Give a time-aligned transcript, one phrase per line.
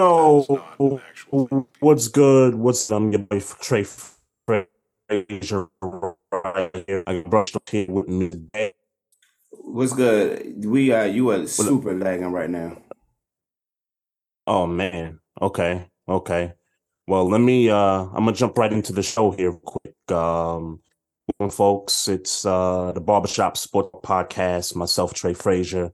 [0.00, 0.40] Yo,
[1.80, 2.54] what's good?
[2.54, 5.68] What's I'm your boy Trey Frazier
[6.32, 7.04] right here.
[7.06, 8.72] I brushed up here with me today.
[9.50, 10.64] What's good?
[10.64, 12.78] We uh you are super lagging right now.
[14.46, 15.20] Oh man.
[15.38, 15.90] Okay.
[16.08, 16.54] Okay.
[17.06, 20.12] Well, let me uh I'm gonna jump right into the show here real quick.
[20.18, 20.80] Um
[21.50, 25.92] folks, it's uh the Barbershop Sport Podcast, myself, Trey Frazier,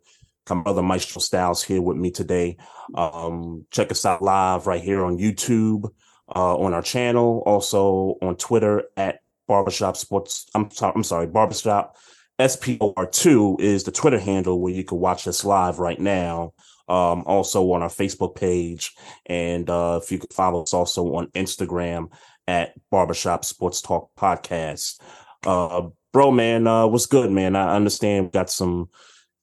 [0.50, 2.56] my brother Maestro Styles here with me today.
[2.94, 5.91] Um check us out live right here on YouTube,
[6.34, 10.47] uh on our channel, also on Twitter at Barbershop Sports.
[10.55, 11.97] I'm sorry, I'm sorry, Barbershop
[12.38, 16.53] SPOR2 is the Twitter handle where you can watch us live right now.
[16.88, 18.94] Um, also on our Facebook page.
[19.25, 22.12] And uh, if you could follow us also on Instagram
[22.47, 25.00] at Barbershop Sports Talk Podcast.
[25.44, 27.56] Uh, bro, man, uh, what's good, man?
[27.56, 28.88] I understand we got some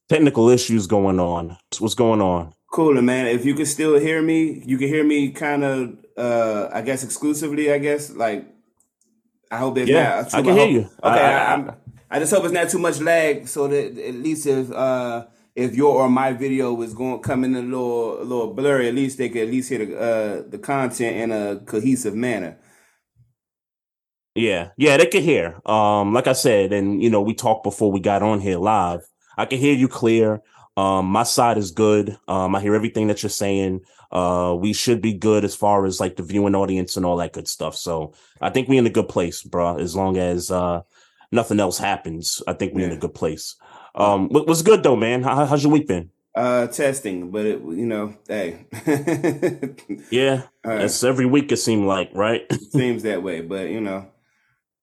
[0.08, 1.56] technical issues going on.
[1.78, 2.52] What's going on?
[2.72, 3.26] Cool, man.
[3.26, 7.04] If you can still hear me, you can hear me kind of uh I guess
[7.04, 8.10] exclusively, I guess.
[8.10, 8.46] Like
[9.50, 10.80] I hope it's Yeah, not I can hear you.
[10.80, 11.72] Okay, I- I, I- I'm
[12.10, 15.26] I just hope it's not too much lag so that at least if uh
[15.56, 19.18] if your or my video was going coming a little a little blurry, at least
[19.18, 22.58] they could at least hear the uh the content in a cohesive manner.
[24.34, 25.60] Yeah, yeah, they could hear.
[25.64, 29.00] Um, like I said, and you know, we talked before we got on here live.
[29.36, 30.42] I can hear you clear.
[30.76, 32.16] Um, my side is good.
[32.26, 33.82] Um, I hear everything that you're saying.
[34.10, 37.32] Uh, we should be good as far as like the viewing audience and all that
[37.32, 37.76] good stuff.
[37.76, 39.76] So I think we're in a good place, bro.
[39.78, 40.82] As long as uh
[41.32, 43.56] nothing else happens, I think we're in a good place.
[43.96, 45.22] Um, what, what's good though, man?
[45.22, 46.10] How, how's your week been?
[46.34, 48.66] Uh testing, but it you know, hey.
[50.10, 50.80] Yeah, right.
[50.82, 51.50] it's every week.
[51.52, 52.42] It seemed like right.
[52.70, 54.08] Seems that way, but you know,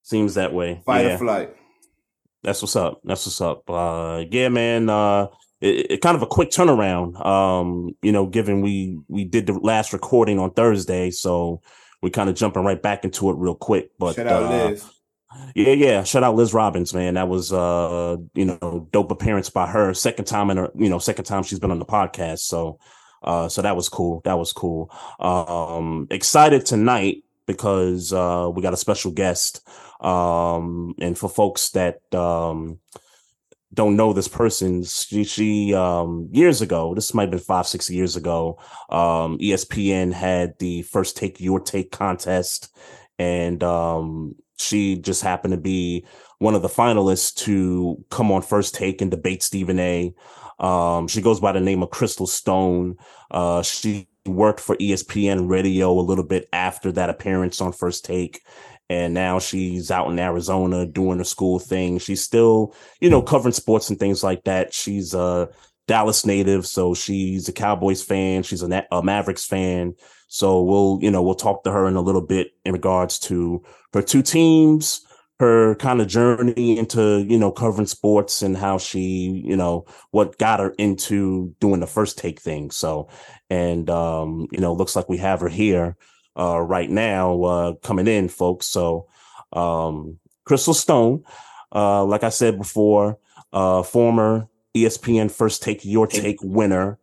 [0.03, 0.81] Seems that way.
[0.85, 1.15] fight yeah.
[1.15, 1.55] or flight.
[2.43, 3.01] That's what's up.
[3.03, 3.69] That's what's up.
[3.69, 4.89] Uh, yeah, man.
[4.89, 5.27] Uh,
[5.59, 7.23] it, it kind of a quick turnaround.
[7.23, 11.61] Um, you know, given we we did the last recording on Thursday, so
[12.01, 13.91] we're kind of jumping right back into it real quick.
[13.99, 14.85] But Shout out uh, Liz.
[15.55, 16.03] yeah, yeah.
[16.03, 17.13] Shout out Liz Robbins, man.
[17.13, 19.93] That was uh, you know, dope appearance by her.
[19.93, 22.39] Second time in her, you know, second time she's been on the podcast.
[22.39, 22.79] So,
[23.21, 24.21] uh, so that was cool.
[24.25, 24.91] That was cool.
[25.19, 29.67] Um, excited tonight because uh, we got a special guest.
[30.01, 32.79] Um, and for folks that um
[33.73, 37.89] don't know this person, she, she um years ago, this might have been five, six
[37.89, 38.59] years ago,
[38.89, 42.75] um, ESPN had the first take your take contest,
[43.19, 46.05] and um she just happened to be
[46.39, 50.13] one of the finalists to come on first take and debate Stephen A.
[50.59, 52.97] Um, she goes by the name of Crystal Stone.
[53.31, 58.43] Uh, she worked for ESPN Radio a little bit after that appearance on First Take,
[58.91, 61.97] and now she's out in Arizona doing her school thing.
[61.97, 64.73] She's still, you know, covering sports and things like that.
[64.73, 65.47] She's a
[65.87, 68.43] Dallas native, so she's a Cowboys fan.
[68.43, 69.95] She's a, a Mavericks fan.
[70.27, 73.63] So we'll, you know, we'll talk to her in a little bit in regards to
[73.93, 75.05] her two teams,
[75.39, 80.37] her kind of journey into, you know, covering sports and how she, you know, what
[80.37, 82.69] got her into doing the first take thing.
[82.71, 83.07] So,
[83.49, 85.95] and, um, you know, looks like we have her here,
[86.37, 88.67] uh, right now, uh, coming in folks.
[88.67, 89.07] So,
[89.53, 91.23] um, Crystal Stone,
[91.73, 93.17] uh, like I said before,
[93.53, 96.97] uh, former ESPN first take your take winner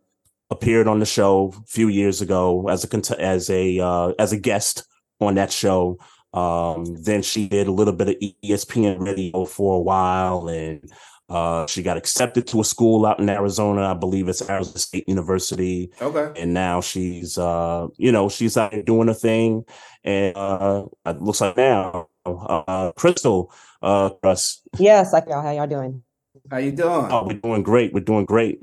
[0.49, 4.37] appeared on the show a few years ago as a as a uh, as a
[4.37, 4.87] guest
[5.19, 5.99] on that show.
[6.33, 10.91] Um, then she did a little bit of ESPN radio for a while, and
[11.29, 13.83] Uh, she got accepted to a school out in Arizona.
[13.91, 15.91] I believe it's Arizona State University.
[16.01, 16.41] Okay.
[16.41, 19.63] And now she's, uh, you know, she's out doing her thing.
[20.03, 24.61] And uh, it looks like now, uh, Crystal, uh, us.
[24.79, 25.41] Yes, like y'all.
[25.41, 26.01] How y'all doing?
[26.49, 27.07] How you doing?
[27.11, 27.93] Oh, we're doing great.
[27.93, 28.61] We're doing great.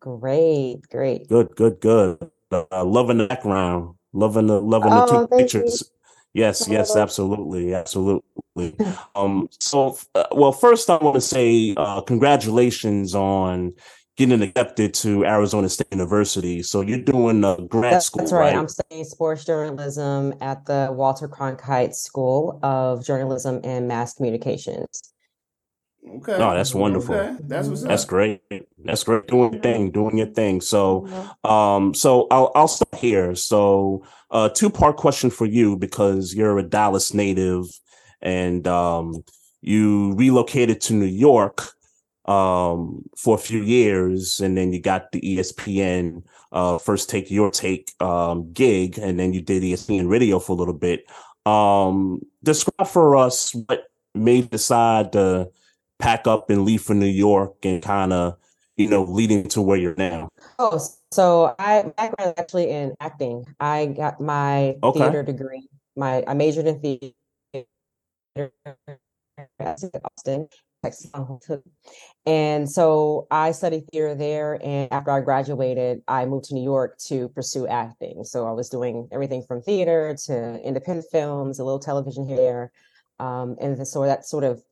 [0.00, 1.28] Great, great.
[1.28, 2.30] Good, good, good.
[2.50, 3.94] Uh, loving the background.
[4.12, 5.90] Loving the loving the Oh, two thank pictures.
[6.34, 7.00] Yes, yes, Oh.
[7.00, 8.41] absolutely, absolutely.
[9.14, 13.72] Um, so, uh, well, first I want to say uh, congratulations on
[14.16, 16.62] getting accepted to Arizona State University.
[16.62, 18.52] So you're doing a grad That's, school, that's right.
[18.52, 18.56] right?
[18.56, 25.12] I'm studying sports journalism at the Walter Cronkite School of Journalism and Mass Communications.
[26.16, 26.36] Okay.
[26.36, 27.14] No, that's wonderful.
[27.14, 27.36] Okay.
[27.42, 28.08] That's what's That's up.
[28.08, 28.40] great.
[28.84, 29.28] That's great.
[29.28, 30.60] Doing your thing, doing your thing.
[30.60, 31.06] So,
[31.44, 33.36] um, so I'll I'll start here.
[33.36, 37.66] So, uh, two part question for you because you're a Dallas native,
[38.22, 39.22] and um,
[39.60, 41.72] you relocated to New York,
[42.26, 46.22] um, for a few years, and then you got the ESPN
[46.52, 50.56] uh first take your take um gig, and then you did ESPN radio for a
[50.56, 51.04] little bit.
[51.46, 53.84] Um, describe for us what
[54.14, 55.50] made you decide to
[55.98, 58.36] pack up and leave for New York and kind of,
[58.76, 60.28] you know, leading to where you're now.
[60.58, 60.78] Oh,
[61.10, 63.44] so I background is actually in acting.
[63.58, 65.00] I got my Okay.
[65.00, 65.68] theater degree.
[65.96, 67.10] My I majored in theater
[69.60, 70.48] Austin,
[70.82, 71.10] Texas.
[72.26, 74.58] And so I studied theater there.
[74.62, 78.24] And after I graduated, I moved to New York to pursue acting.
[78.24, 82.72] So I was doing everything from theater to independent films, a little television here.
[83.18, 84.62] Um, and so that sort of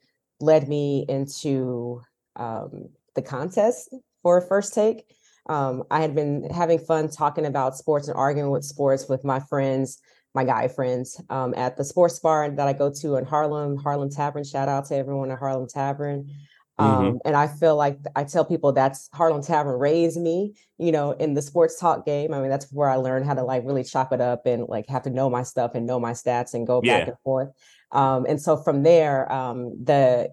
[0.40, 2.02] led me into
[2.36, 5.04] um, the contest for first take.
[5.48, 9.40] Um, I had been having fun talking about sports and arguing with sports with my
[9.40, 9.98] friends,
[10.35, 14.11] my guy friends, um, at the sports bar that I go to in Harlem, Harlem
[14.11, 14.44] Tavern.
[14.44, 16.31] Shout out to everyone at Harlem Tavern.
[16.79, 21.11] Um, And I feel like I tell people that's Harlem Tavern raised me, you know,
[21.12, 22.32] in the sports talk game.
[22.32, 24.88] I mean, that's where I learned how to like really chop it up and like
[24.88, 27.50] have to know my stuff and know my stats and go back and forth.
[27.93, 30.31] Um, and so from there, um, the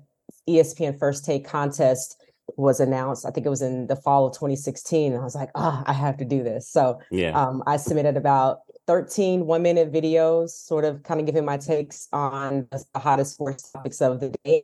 [0.48, 2.16] ESPN First Take contest
[2.56, 3.26] was announced.
[3.26, 5.12] I think it was in the fall of 2016.
[5.12, 6.70] And I was like, oh, I have to do this.
[6.70, 7.32] So Yeah.
[7.32, 12.08] um, I submitted about 13 one minute videos, sort of kind of giving my takes
[12.14, 14.64] on the hottest sports topics of the day.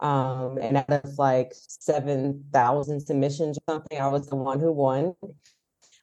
[0.00, 5.14] Um, and out of like 7,000 submissions or something, I was the one who won.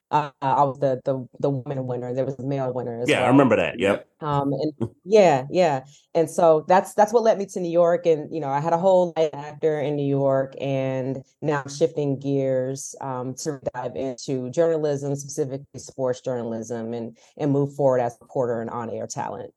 [0.10, 2.14] Uh, I was the, the the woman winner.
[2.14, 3.78] There was a male winner as yeah, I remember that.
[3.78, 4.08] Yep.
[4.22, 5.84] Um, and yeah, yeah.
[6.16, 8.06] And so that's that's what led me to New York.
[8.06, 11.70] And you know, I had a whole life actor in New York, and now I'm
[11.70, 18.14] shifting gears um, to dive into journalism, specifically sports journalism, and and move forward as
[18.14, 19.54] a reporter and on-air talent.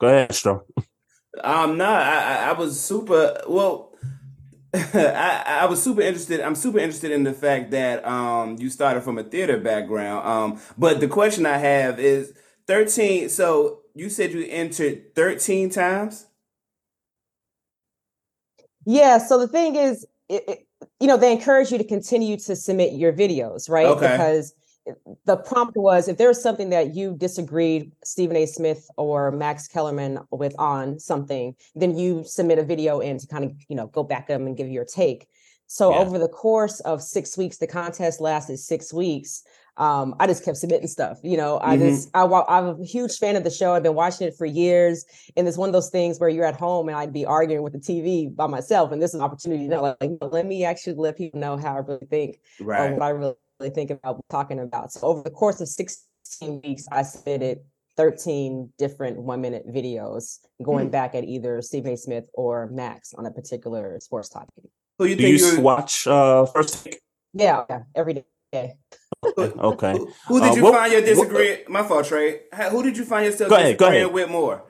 [0.00, 0.64] Go ahead, Astro.
[1.44, 3.40] Um, no, I, I I was super.
[3.48, 3.91] Well,
[4.94, 6.40] I, I was super interested.
[6.40, 10.26] I'm super interested in the fact that um you started from a theater background.
[10.26, 12.32] Um, but the question I have is
[12.66, 13.28] 13.
[13.28, 16.26] So you said you entered 13 times.
[18.86, 19.18] Yeah.
[19.18, 20.66] So the thing is, it, it,
[20.98, 23.86] you know, they encourage you to continue to submit your videos, right?
[23.86, 24.12] Okay.
[24.12, 24.54] Because
[25.24, 28.46] the prompt was if there's something that you disagreed Stephen A.
[28.46, 33.44] Smith or Max Kellerman with on something, then you submit a video in to kind
[33.44, 35.28] of, you know, go back them and give your take.
[35.68, 36.00] So Yeah.
[36.00, 39.42] over the course of six weeks, the contest lasted six weeks.
[39.78, 41.18] Um, I just kept submitting stuff.
[41.22, 41.80] You know, I Mhm.
[41.80, 43.72] just I, I'm a huge fan of the show.
[43.72, 46.56] I've been watching it for years, and it's one of those things where you're at
[46.60, 49.62] home and I'd be arguing with the TV by myself, and this is an opportunity.
[49.62, 52.92] You know, like, let me actually let people know how I really think Right.
[52.92, 53.36] what I really
[53.70, 54.92] think about talking about.
[54.92, 57.60] So over the course of 16 weeks, I submitted
[57.96, 60.90] 13 different one minute videos going Hmm.
[60.92, 61.96] back at either Stephen A.
[61.96, 64.64] Smith or Max on a particular sports topic.
[64.98, 65.60] So you Do think you you?
[65.60, 66.88] watch uh first?
[67.34, 68.14] Yeah, yeah, every
[68.52, 68.74] day.
[69.24, 69.92] Okay.
[69.92, 71.58] Who, who did Uh, you what- find your what- disagree?
[71.68, 72.42] My fault, Trey.
[72.52, 74.14] How- Who did you find yourself Go ahead, go disagreeing ahead.
[74.14, 74.64] with more?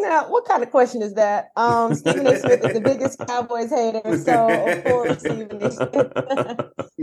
[0.00, 1.50] Now, what kind of question is that?
[1.56, 2.38] Um, Stephen A.
[2.38, 5.70] Smith is the biggest Cowboys hater, so of course Stephen A.
[5.70, 5.90] Smith.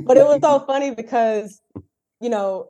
[0.05, 1.61] but it was so funny because,
[2.19, 2.69] you know,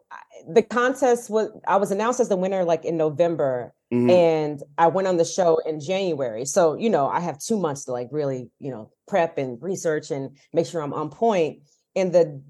[0.50, 4.12] the contest was I was announced as the winner like in November, Mhm.
[4.12, 6.44] and I went on the show in January.
[6.44, 10.12] So, you know, I have two months to like really, you know, prep and research
[10.12, 11.60] and make sure I'm on point.
[11.96, 12.42] And the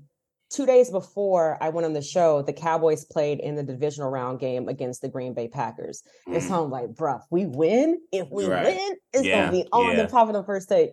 [0.49, 4.39] two days before I went on the show, the Cowboys played in the divisional round
[4.39, 6.03] game against the Green Bay Packers.
[6.31, 7.99] And so I'm like, bruh, we win.
[8.11, 8.65] If we Right.
[8.65, 10.03] win, it's Yeah, gonna be on yeah.
[10.03, 10.91] the top of the first take.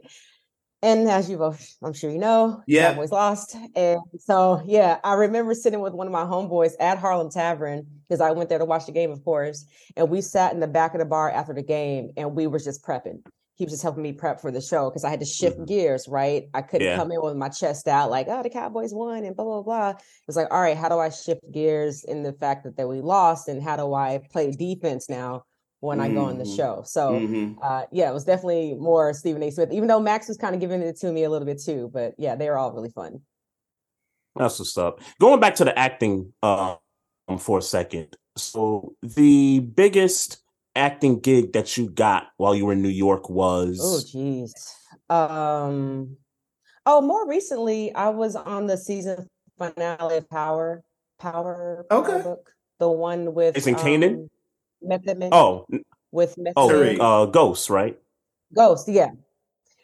[0.83, 2.91] And as you both, I'm sure you know, Yeah.
[2.91, 3.57] Cowboys lost.
[3.75, 8.21] And so, yeah, I remember sitting with one of my homeboys at Harlem Tavern because
[8.21, 9.65] I went there to watch the game, of course.
[9.97, 12.59] And we sat in the back of the bar after the game and we were
[12.59, 13.23] just prepping.
[13.57, 15.67] He was just helping me prep for the show because I had to shift Mhm.
[15.67, 16.49] gears, right?
[16.55, 16.97] I couldn't Yeah.
[16.97, 19.91] come in with my chest out like, oh, the Cowboys won and blah blah blah.
[19.91, 22.89] It was like, all right, how do I shift gears in the fact that, that
[22.89, 25.45] we lost, and how do I play defense now
[25.81, 26.57] when I go on the Mhm.
[26.57, 26.83] show?
[26.85, 27.57] So Mhm.
[27.63, 29.51] uh, yeah, it was definitely more Stephen A.
[29.51, 31.89] Smith, even though Max was kind of giving it to me a little bit too.
[31.93, 33.23] But yeah, they were all really fun.
[34.37, 35.01] That's what's up.
[35.21, 36.79] Going back to the acting um
[37.39, 38.17] for a second.
[38.37, 40.43] So the biggest
[40.77, 43.79] acting gig that you got while you were in New York was?
[43.83, 44.55] Oh, was geez.
[45.11, 46.17] Um,
[46.87, 49.29] oh, more recently, I was on the season
[49.59, 50.83] finale of Power,
[51.19, 52.23] Power, Power Okay.
[52.23, 54.15] Book, the one with It's in Kanan?
[54.15, 54.29] um,
[54.83, 55.31] Method Man.
[55.33, 55.67] oh
[56.13, 57.01] with Method oh Man.
[57.01, 57.99] Uh Ghost, right?
[58.55, 59.11] Ghost, yeah.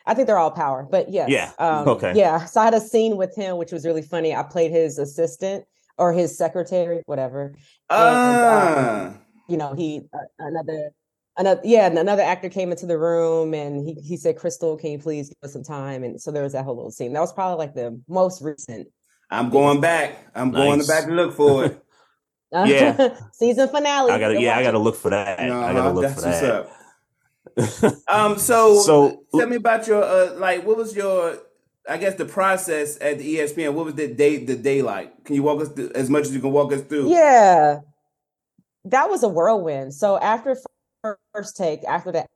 [0.06, 1.28] I think they're all Power, but yes.
[1.30, 2.12] Yeah, Um, okay.
[2.16, 2.44] Yeah.
[2.46, 4.34] So I had a scene with him, which was really funny.
[4.34, 5.64] I played his assistant
[5.98, 7.54] or his secretary, whatever.
[7.90, 9.19] Ah.
[9.50, 10.90] You know, he uh, another
[11.36, 14.92] another yeah, and another actor came into the room and he he said, "Crystal, can
[14.92, 17.12] you please give us some time?" And so there was that whole little scene.
[17.12, 18.88] That was probably like the most recent
[19.30, 20.26] I'm going back.
[20.34, 21.84] I'm going back to look for it.
[22.52, 23.14] Yeah.
[23.32, 24.10] season finale.
[24.10, 25.38] I gotta Go yeah, I gotta look for that.
[25.38, 27.92] I gotta look that's for what's that.
[27.92, 27.96] up.
[28.08, 28.38] Um.
[28.38, 30.66] So, So- tell me about your uh, like.
[30.66, 31.38] What was your,
[31.88, 33.72] I guess, the process at the ESPN?
[33.74, 35.24] What was the day the day like?
[35.24, 37.08] Can you walk us through as much as you can walk us through?
[37.10, 37.78] Yeah,
[38.84, 39.94] that was a whirlwind.
[39.94, 40.56] So after
[41.34, 42.26] first take, after the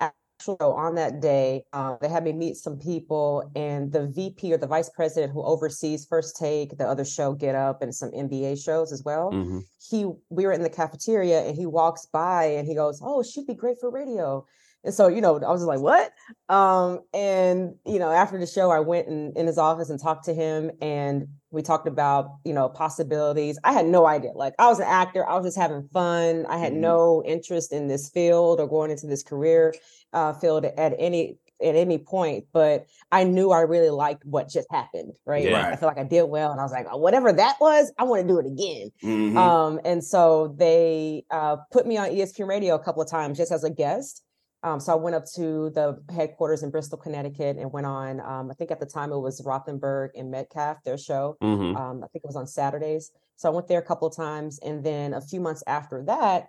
[0.00, 4.52] actual show on that day, um, they had me meet some people, and the VP
[4.52, 8.10] or the vice president who oversees first take, the other show, Get Up, and some
[8.10, 9.30] NBA shows as well.
[9.30, 9.62] Mhm.
[9.88, 13.46] He, we were in the cafeteria, and he walks by, and he goes, "Oh, she'd
[13.46, 14.44] be great for radio."
[14.84, 16.10] And so, you know, I was just like, "What?"
[16.48, 20.24] Um, and you know, after the show, I went in, in his office and talked
[20.24, 23.58] to him, and we talked about you know possibilities.
[23.64, 24.32] I had no idea.
[24.34, 25.28] Like, I was an actor.
[25.28, 26.46] I was just having fun.
[26.48, 26.78] I had Mhm.
[26.80, 29.72] no interest in this field or going into this career
[30.12, 32.46] uh, field at any at any point.
[32.52, 35.12] But I knew I really liked what just happened.
[35.24, 35.44] Right.
[35.44, 35.68] Yeah.
[35.68, 38.22] I feel like I did well, and I was like, whatever that was, I want
[38.22, 38.90] to do it again.
[39.04, 39.36] Mhm.
[39.36, 43.52] Um, and so they uh, put me on ESPN radio a couple of times just
[43.52, 44.24] as a guest.
[44.62, 48.20] Um, so I went up to the headquarters in Bristol, Connecticut, and went on.
[48.20, 51.36] Um, I think at the time it was Rothenberg and Metcalf, their show.
[51.42, 51.76] Mhm.
[51.76, 53.10] Um, I think it was on Saturdays.
[53.36, 56.48] So I went there a couple of times, and then a few months after that,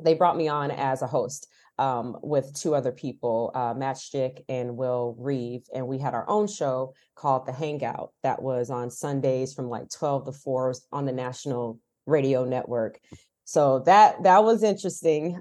[0.00, 1.48] they brought me on as a host
[1.78, 6.28] um, with two other people, uh, Matt Stick and Will Reeve, and we had our
[6.28, 11.04] own show called The Hangout that was on Sundays from like twelve to four on
[11.04, 13.00] the national radio network.
[13.44, 15.40] So that that was interesting.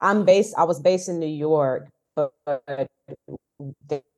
[0.00, 0.54] I'm based.
[0.56, 2.32] I was based in New York, but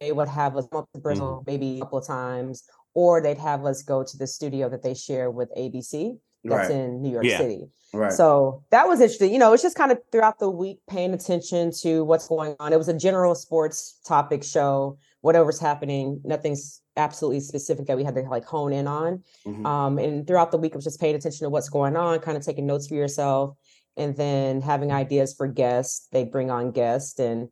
[0.01, 2.62] they, would have us come up to Bristol maybe a couple of times,
[2.95, 6.77] or they'd have us go to the studio that they share with ABC that's Right.
[6.77, 7.39] in New York Yeah.
[7.39, 7.69] City.
[7.95, 8.12] Right.
[8.12, 9.33] So that was interesting.
[9.33, 12.73] You know, it's just kind of throughout the week paying attention to what's going on.
[12.73, 18.15] It was a general sports topic show, whatever's happening, nothing's absolutely specific that we had
[18.17, 19.23] to like hone in on.
[19.47, 19.65] Mhm.
[19.65, 22.37] Um, and throughout the week, it was just paying attention to what's going on, kind
[22.37, 23.57] of taking notes for yourself,
[23.97, 26.09] and then having ideas for guests.
[26.13, 27.49] They bring on guests and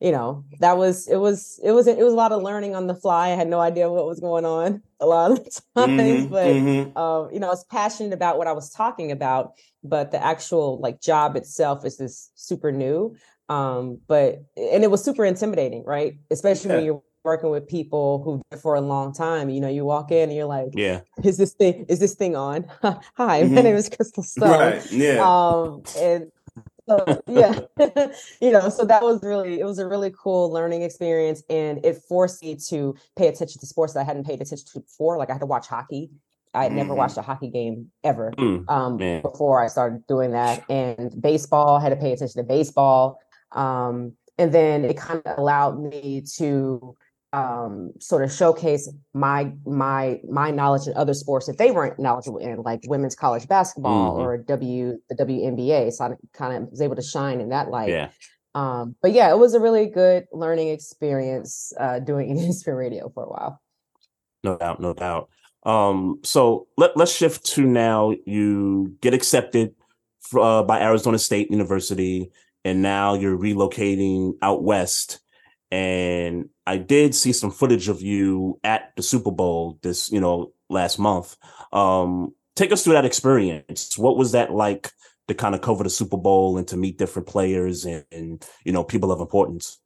[0.00, 2.86] you know that was it was it was it was a lot of learning on
[2.86, 6.26] the fly i had no idea what was going on a lot of the times
[6.26, 6.96] Mhm, but mhm.
[6.96, 9.52] um, you know, I was passionate about what I was talking about,
[9.84, 13.14] but the actual like job itself is this super new.
[13.48, 16.14] Um, but and it was super intimidating, right?
[16.30, 19.48] Especially when you're working with people who for a long time.
[19.50, 21.00] You know, you walk in and you're like, Yeah.
[21.24, 21.84] "Is this thing?
[21.88, 23.64] Is this thing on?" Hi, my Mhm.
[23.64, 24.50] name is Crystal Stone.
[24.50, 24.92] Right.
[24.92, 25.28] Yeah.
[25.28, 26.30] Um, and
[26.88, 27.60] so yeah,
[28.40, 31.96] you know, so that was really it was a really cool learning experience, and it
[32.08, 35.18] forced me to pay attention to sports that I hadn't paid attention to before.
[35.18, 36.10] Like I had to watch hockey.
[36.54, 36.96] I had never Mhm.
[36.96, 38.64] watched a hockey game ever Mm.
[38.70, 40.64] um, before I started doing that.
[40.70, 43.20] And baseball, I had to pay attention to baseball.
[43.52, 46.96] Um, and then it kind of allowed me to
[47.32, 52.38] um, sort of showcase my my my knowledge in other sports that they weren't knowledgeable
[52.38, 54.20] in, like women's college basketball Mhm.
[54.20, 55.92] or W the WNBA.
[55.92, 57.90] So I kind of was able to shine in that light.
[57.90, 58.08] Yeah.
[58.54, 63.24] Um, but yeah, it was a really good learning experience uh, doing ESPN radio for
[63.24, 63.60] a while.
[64.42, 65.28] No doubt, no doubt.
[65.64, 68.14] Um, so let let's shift to now.
[68.24, 69.74] You get accepted
[70.32, 72.30] f- uh, by Arizona State University,
[72.64, 75.20] and now you're relocating out west.
[75.70, 80.52] And I did see some footage of you at the Super Bowl this, you know,
[80.68, 81.36] last month.
[81.72, 83.96] Um, take us through that experience.
[83.98, 84.90] What was that like
[85.28, 88.72] to kind of cover the Super Bowl and to meet different players and, and you
[88.72, 89.78] know people of importance?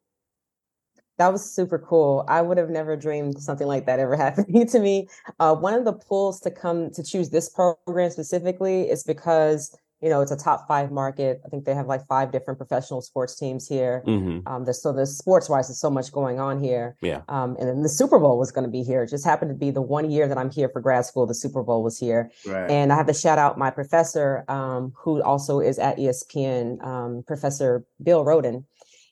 [1.18, 2.24] That was super cool.
[2.26, 5.08] I would have never dreamed something like that ever happening to me.
[5.38, 10.08] Uh, one of the pulls to come to choose this program specifically is because you
[10.08, 11.40] know, it's a top five market.
[11.46, 14.02] I think they have like five different professional sports teams here.
[14.04, 14.46] Mm-hmm.
[14.48, 16.96] Um, there's so the sports wise, there's so much going on here.
[17.00, 17.22] Yeah.
[17.28, 19.04] Um, and then the Super Bowl was going to be here.
[19.04, 21.24] It just happened to be the one year that I'm here for grad school.
[21.24, 22.68] The Super Bowl was here, Right.
[22.68, 27.22] and I have to shout out my professor, um, who also is at ESPN, um,
[27.24, 28.64] Professor Bill Rhoden.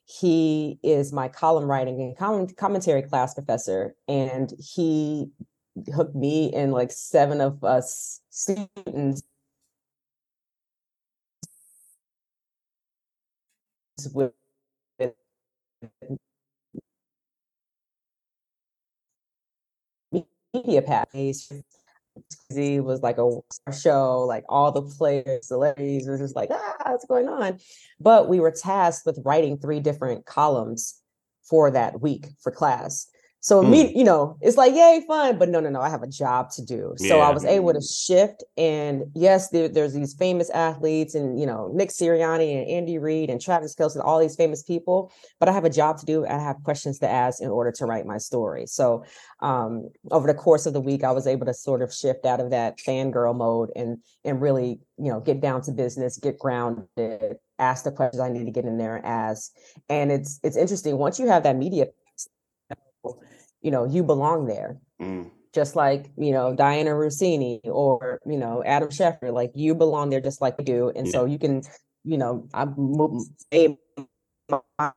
[0.06, 5.30] He is my column writing and column commentary class professor, and he
[5.94, 9.22] hooked me and like seven of us students
[14.08, 14.32] with
[20.52, 21.48] media package.
[22.50, 26.74] It was like a show, like all the players, celebrities it was just like, ah,
[26.86, 27.58] what's going on?
[28.00, 31.00] But we were tasked with writing three different columns
[31.48, 33.06] for that week for class.
[33.42, 33.70] So Hmm.
[33.70, 36.50] me, you know, it's like yay, fun, but no, no, no, I have a job
[36.52, 36.92] to do.
[36.96, 41.46] So I was able to shift, and yes, there, there's these famous athletes, and you
[41.46, 45.10] know, Nick Sirianni and Andy Reid and Travis Kelce, all these famous people.
[45.38, 47.72] But I have a job to do, and I have questions to ask in order
[47.72, 48.66] to write my story.
[48.66, 49.04] So
[49.40, 52.40] um, over the course of the week, I was able to sort of shift out
[52.40, 57.36] of that fangirl mode and and really, you know, get down to business, get grounded,
[57.58, 59.50] ask the questions I need to get in there and ask.
[59.88, 61.86] And it's it's interesting once you have that media
[63.62, 64.78] you know, you belong there.
[65.00, 65.30] Mm.
[65.52, 70.20] Just like, you know, Dianna Russini or, you know, Adam Schefter, like you belong there
[70.20, 70.92] just like we do.
[70.94, 71.62] And so you can,
[72.04, 73.76] you know, I move made
[74.48, 74.92] my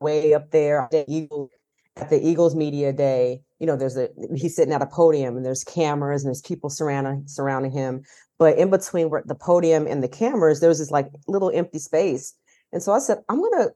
[0.00, 1.50] way up there at the Eagles,
[1.96, 3.42] at the Eagles media day.
[3.58, 6.70] You know, there's a he's sitting at a podium and there's cameras and there's people
[6.70, 8.02] surrounding surrounding him.
[8.38, 12.34] But in between the podium and the cameras, there's this like little empty space.
[12.72, 13.70] And so I said, I'm gonna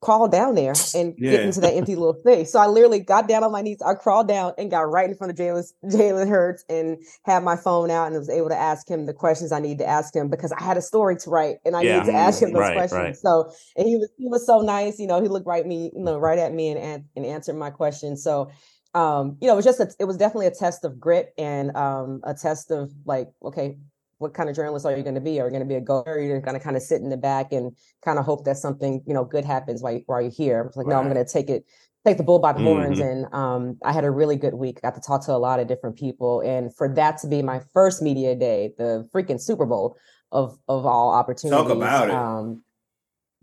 [0.00, 2.50] crawl down there and get into that empty little space.
[2.52, 3.82] So I literally got down on my knees.
[3.82, 7.56] I crawled down and got right in front of Jalen Jalen Hurts and had my
[7.56, 10.28] phone out and was able to ask him the questions I needed to ask him
[10.30, 11.98] because I had a story to write and I Yeah.
[12.00, 13.00] needed to ask him those Right, questions.
[13.00, 13.16] right.
[13.16, 14.98] So and he was he was so nice.
[14.98, 17.56] You know, he looked right me, you know, right at me and an- and answered
[17.56, 18.22] my questions.
[18.22, 18.50] So
[18.92, 21.76] um, you know, it was just a, it was definitely a test of grit and
[21.76, 23.76] um a test of like, okay,
[24.20, 25.40] what kind of journalist are you going to be?
[25.40, 26.02] Are you going to be a go?
[26.06, 28.44] Or are you going to kind of sit in the back and kind of hope
[28.44, 30.64] that something you know good happens while you, while you're here?
[30.68, 31.64] It's like, no, I'm going to take it,
[32.06, 32.98] take the bull by the horns.
[32.98, 33.10] Mhm.
[33.10, 34.82] And um, I had a really good week.
[34.82, 37.60] Got to talk to a lot of different people, and for that to be my
[37.72, 39.96] first media day, the freaking Super Bowl
[40.30, 41.62] of of all opportunities.
[41.62, 42.14] Talk about it.
[42.14, 42.62] Um,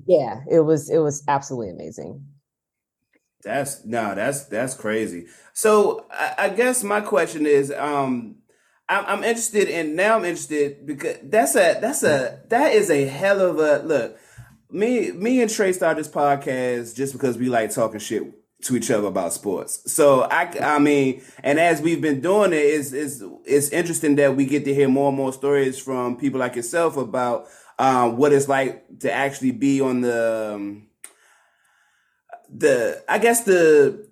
[0.05, 2.23] yeah, it was it was absolutely amazing.
[3.43, 5.25] That's no, that's that's crazy.
[5.53, 8.36] So I, I guess my question is, um,
[8.89, 10.17] I'm, I'm interested in now.
[10.17, 14.17] I'm interested because that's a that's a that is a hell of a look.
[14.69, 18.23] Me me and Trey started this podcast just because we like talking shit
[18.63, 19.91] to each other about sports.
[19.91, 24.35] So I I mean, and as we've been doing it, it's it's it's interesting that
[24.35, 27.47] we get to hear more and more stories from people like yourself about
[27.79, 30.87] um, what it's like to actually be on the um,
[32.49, 34.06] the I guess the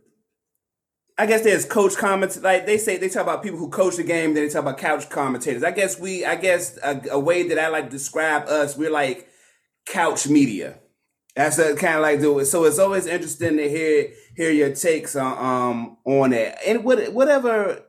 [1.18, 4.04] I guess there's coach comments like they say they talk about people who coach the
[4.04, 5.64] game, then they talk about couch commentators.
[5.64, 8.92] I guess we I guess a, a way that I like to describe us, we're
[8.92, 9.30] like
[9.86, 10.80] couch media.
[11.36, 12.46] That's kind of like do it.
[12.46, 16.58] So it's always interesting to hear hear your takes on um on it.
[16.68, 17.82] And what whatever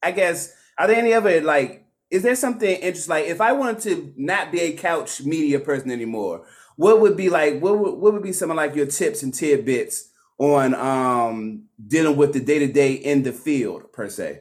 [0.00, 3.82] I guess are there any other like is there something interesting like if I wanted
[3.82, 6.46] to not be a couch media person anymore,
[6.76, 9.34] what would be like what would, what would be some of like your tips and
[9.34, 14.40] tidbits on um dealing with the day-to-day in the field per se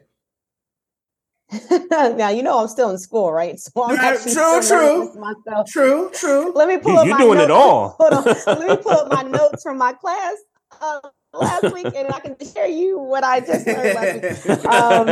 [2.17, 3.59] now you know I'm still in school, right?
[3.59, 5.21] So I'm Yeah, actually true, still true.
[5.21, 5.67] myself.
[5.69, 7.89] true true Let me pull You- up you're my doing it all.
[7.99, 8.23] Hold on.
[8.23, 10.35] Let me pull up my notes from my class
[10.81, 11.01] uh,
[11.33, 14.65] last week, and I can share you what I just learned last week.
[14.65, 15.07] Um,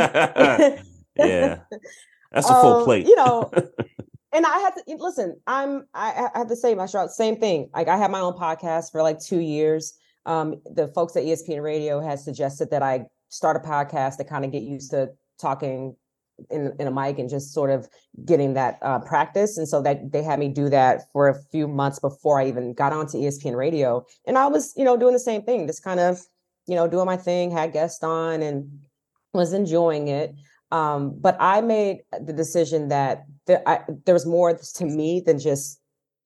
[1.18, 1.60] yeah,
[2.32, 3.06] that's a full um, plate.
[3.06, 3.52] You know,
[4.32, 5.36] and I had to listen.
[5.46, 7.70] I'm I, I have to say my shot same thing.
[7.74, 9.94] Like I had my own podcast for like two years.
[10.30, 14.46] Um, the folks at ESPN Radio had suggested that I start a podcast to kind
[14.46, 15.10] of get used to
[15.42, 15.96] talking
[16.52, 17.89] in, in a mic and just sort of
[18.26, 19.58] getting that uh, practice.
[19.58, 22.74] And so that they had me do that for a few months before I even
[22.76, 24.06] got onto ESPN Radio.
[24.28, 26.22] And I was, you know, doing the same thing, just kind of,
[26.68, 28.70] you know, doing my thing, had guests on and
[29.34, 30.36] was enjoying it.
[30.72, 35.39] Um, but I made the decision that there, I, there was more to me than
[35.39, 35.79] just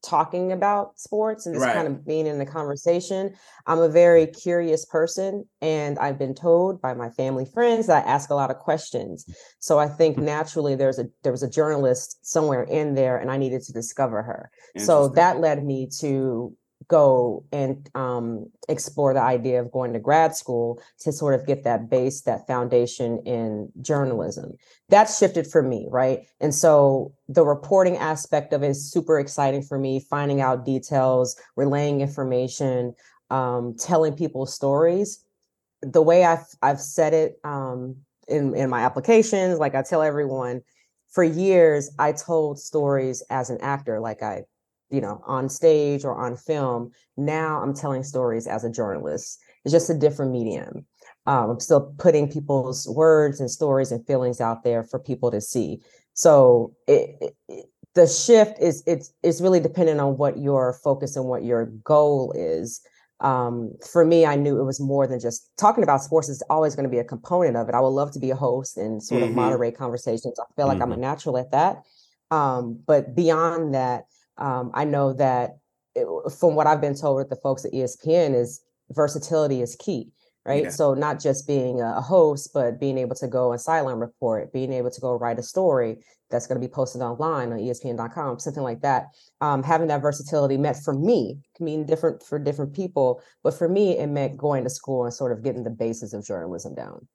[0.03, 1.73] talking about sports and just Right.
[1.73, 3.33] kind of being in the conversation.
[3.65, 8.09] I'm a very curious person, and I've been told by my family friends that I
[8.09, 9.25] ask a lot of questions.
[9.59, 13.37] So I think naturally there's a there was a journalist somewhere in there, and I
[13.37, 14.51] needed to discover her.
[14.75, 16.55] So that led me to
[16.87, 21.63] go and um, explore the idea of going to grad school to sort of get
[21.63, 24.53] that base, that foundation in journalism.
[24.89, 26.27] That shifted for me, right?
[26.39, 31.35] And so the reporting aspect of it is super exciting for me, finding out details,
[31.55, 32.93] relaying information,
[33.29, 35.23] um, telling people stories.
[35.81, 40.61] The way I've, I've said it um, in, in my applications, like I tell everyone,
[41.11, 44.43] for years, I told stories as an actor, like I
[44.93, 46.91] you know, on stage or on film.
[47.17, 49.39] Now I'm telling stories as a journalist.
[49.65, 50.85] It's just a different medium.
[51.25, 55.41] Um, I'm still putting people's words and stories and feelings out there for people to
[55.41, 55.81] see.
[56.13, 61.25] So it, it, the shift is it's it's really dependent on what your focus and
[61.25, 62.81] what your goal is.
[63.19, 66.75] Um, for me, I knew it was more than just talking about sports is always
[66.75, 67.75] going to be a component of it.
[67.75, 69.29] I would love to be a host and sort mm-hmm.
[69.29, 70.37] of moderate conversations.
[70.39, 70.83] I feel like mm-hmm.
[70.83, 71.01] I'm a mm-hmm.
[71.01, 71.83] natural at that.
[72.31, 74.05] Um, but beyond that,
[74.37, 75.57] um, I know that
[75.95, 76.07] it,
[76.39, 80.09] from what I've been told with the folks at ESPN is versatility is key,
[80.45, 80.63] right?
[80.63, 80.69] Yeah.
[80.69, 84.73] So not just being a host, but being able to go and sideline report, being
[84.73, 88.63] able to go write a story that's going to be posted online on ESPN.com, something
[88.63, 89.07] like that.
[89.39, 93.69] Um, having that versatility meant for me can mean different for different people, but for
[93.69, 97.07] me, it meant going to school and sort of getting the basis of journalism down.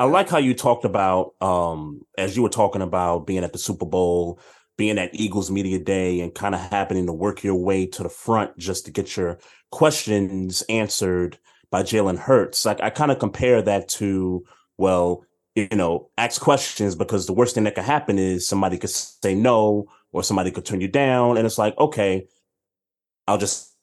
[0.00, 3.58] I like how you talked about um, as you were talking about being at the
[3.58, 4.40] Super Bowl
[4.80, 8.08] being at Eagles Media Day and kind of happening to work your way to the
[8.08, 9.38] front just to get your
[9.70, 11.36] questions answered
[11.70, 12.64] by Jalen Hurts.
[12.64, 14.42] Like I kind of compare that to,
[14.78, 18.88] well, you know, ask questions because the worst thing that could happen is somebody could
[18.88, 21.36] say no or somebody could turn you down.
[21.36, 22.26] And it's like, okay,
[23.28, 23.74] I'll just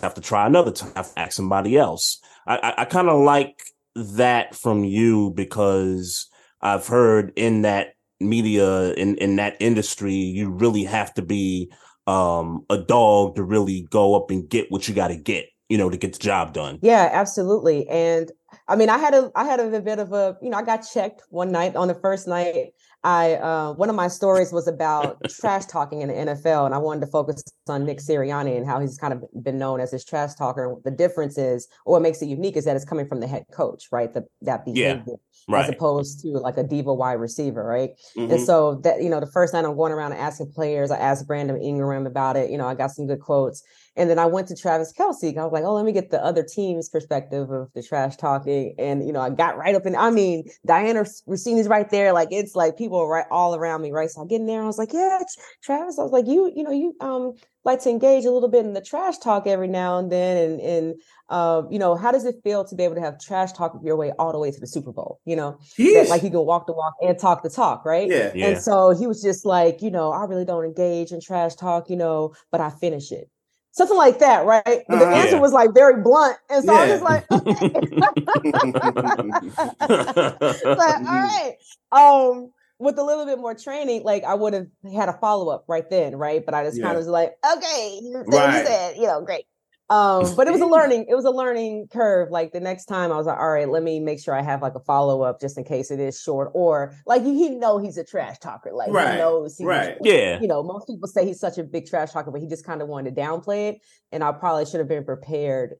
[0.00, 2.22] have to try another time, ask somebody else.
[2.46, 3.60] I, I, I kind of like
[3.94, 6.30] that from you because
[6.62, 11.70] I've heard in that media in in that industry you really have to be
[12.06, 15.78] um a dog to really go up and get what you got to get you
[15.78, 16.78] know to get the job done.
[16.82, 18.32] Yeah absolutely and
[18.66, 20.78] i mean i had a i had a, bit of a you know i got
[20.78, 22.72] checked one night on the first night
[23.04, 26.78] I uh, one of my stories was about trash talking in the NFL, and I
[26.78, 30.04] wanted to focus on Nick Sirianni and how he's kind of been known as this
[30.04, 30.74] trash talker.
[30.84, 33.44] The difference is, or what makes it unique, is that it's coming from the head
[33.52, 34.12] coach, right?
[34.12, 35.14] The, that behavior, yeah,
[35.48, 35.64] right.
[35.64, 37.90] as opposed to like a diva wide receiver, right?
[38.16, 38.32] Mm-hmm.
[38.32, 40.98] And so that you know, the first night I'm going around and asking players, I
[40.98, 42.50] asked Brandon Graham about it.
[42.50, 43.62] You know, I got some good quotes,
[43.98, 45.36] and then I went to Travis Kelce.
[45.36, 48.74] I was like, oh, let me get the other team's perspective of the trash talking.
[48.78, 52.12] And, you know, I got right up in, I mean, Dianna Russini's right there.
[52.12, 54.08] Like, it's like people right all around me, right?
[54.08, 54.62] So I get in there.
[54.62, 55.18] I was like, yeah,
[55.64, 55.98] Travis.
[55.98, 57.34] I was like, you, you know, you um
[57.64, 60.36] like to engage a little bit in the trash talk every now and then.
[60.36, 60.94] And, and
[61.28, 63.96] uh, you know, how does it feel to be able to have trash talk your
[63.96, 65.18] way all the way to the Super Bowl?
[65.24, 68.08] You know, that, like you can walk the walk and talk the talk, right?
[68.08, 68.46] Yeah, yeah.
[68.46, 71.90] And so he was just like, you know, I really don't engage in trash talk,
[71.90, 73.28] you know, but I finish it
[73.78, 74.62] something like that, right?
[74.64, 75.14] But uh, the uh-huh.
[75.14, 75.40] answer yeah.
[75.40, 76.80] was like very blunt, and so yeah.
[76.80, 77.24] I was like,
[80.52, 80.74] okay.
[80.74, 81.54] like, all right.
[81.92, 85.64] Um, with a little bit more training, like I would have had a follow up
[85.68, 86.44] right then, right?
[86.44, 86.84] But I just yeah.
[86.84, 88.60] kind of was like, okay, right.
[88.60, 89.46] you said, you know, great.
[89.90, 92.30] Um, but it was a learning, it was a learning curve.
[92.30, 94.62] Like the next time I was like, all right, let me make sure I have
[94.62, 96.50] like a follow up just in case it is short.
[96.54, 98.72] Or like he know he's a trash talker.
[98.72, 99.12] Like right.
[99.12, 99.96] he knows he's, right.
[100.02, 100.40] Yeah.
[100.40, 102.82] You know, most people say he's such a big trash talker, but he just kind
[102.82, 103.80] of wanted to downplay it.
[104.12, 105.74] And I probably should have been prepared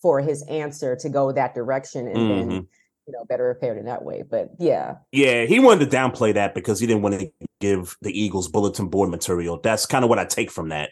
[0.00, 2.48] for his answer to go that direction and mm-hmm.
[2.48, 2.68] then
[3.06, 4.22] you know, better prepared in that way.
[4.28, 4.96] But yeah.
[5.10, 8.88] Yeah, he wanted to downplay that because he didn't want to give the Eagles bulletin
[8.88, 9.60] board material.
[9.60, 10.90] That's kind of what I take from that.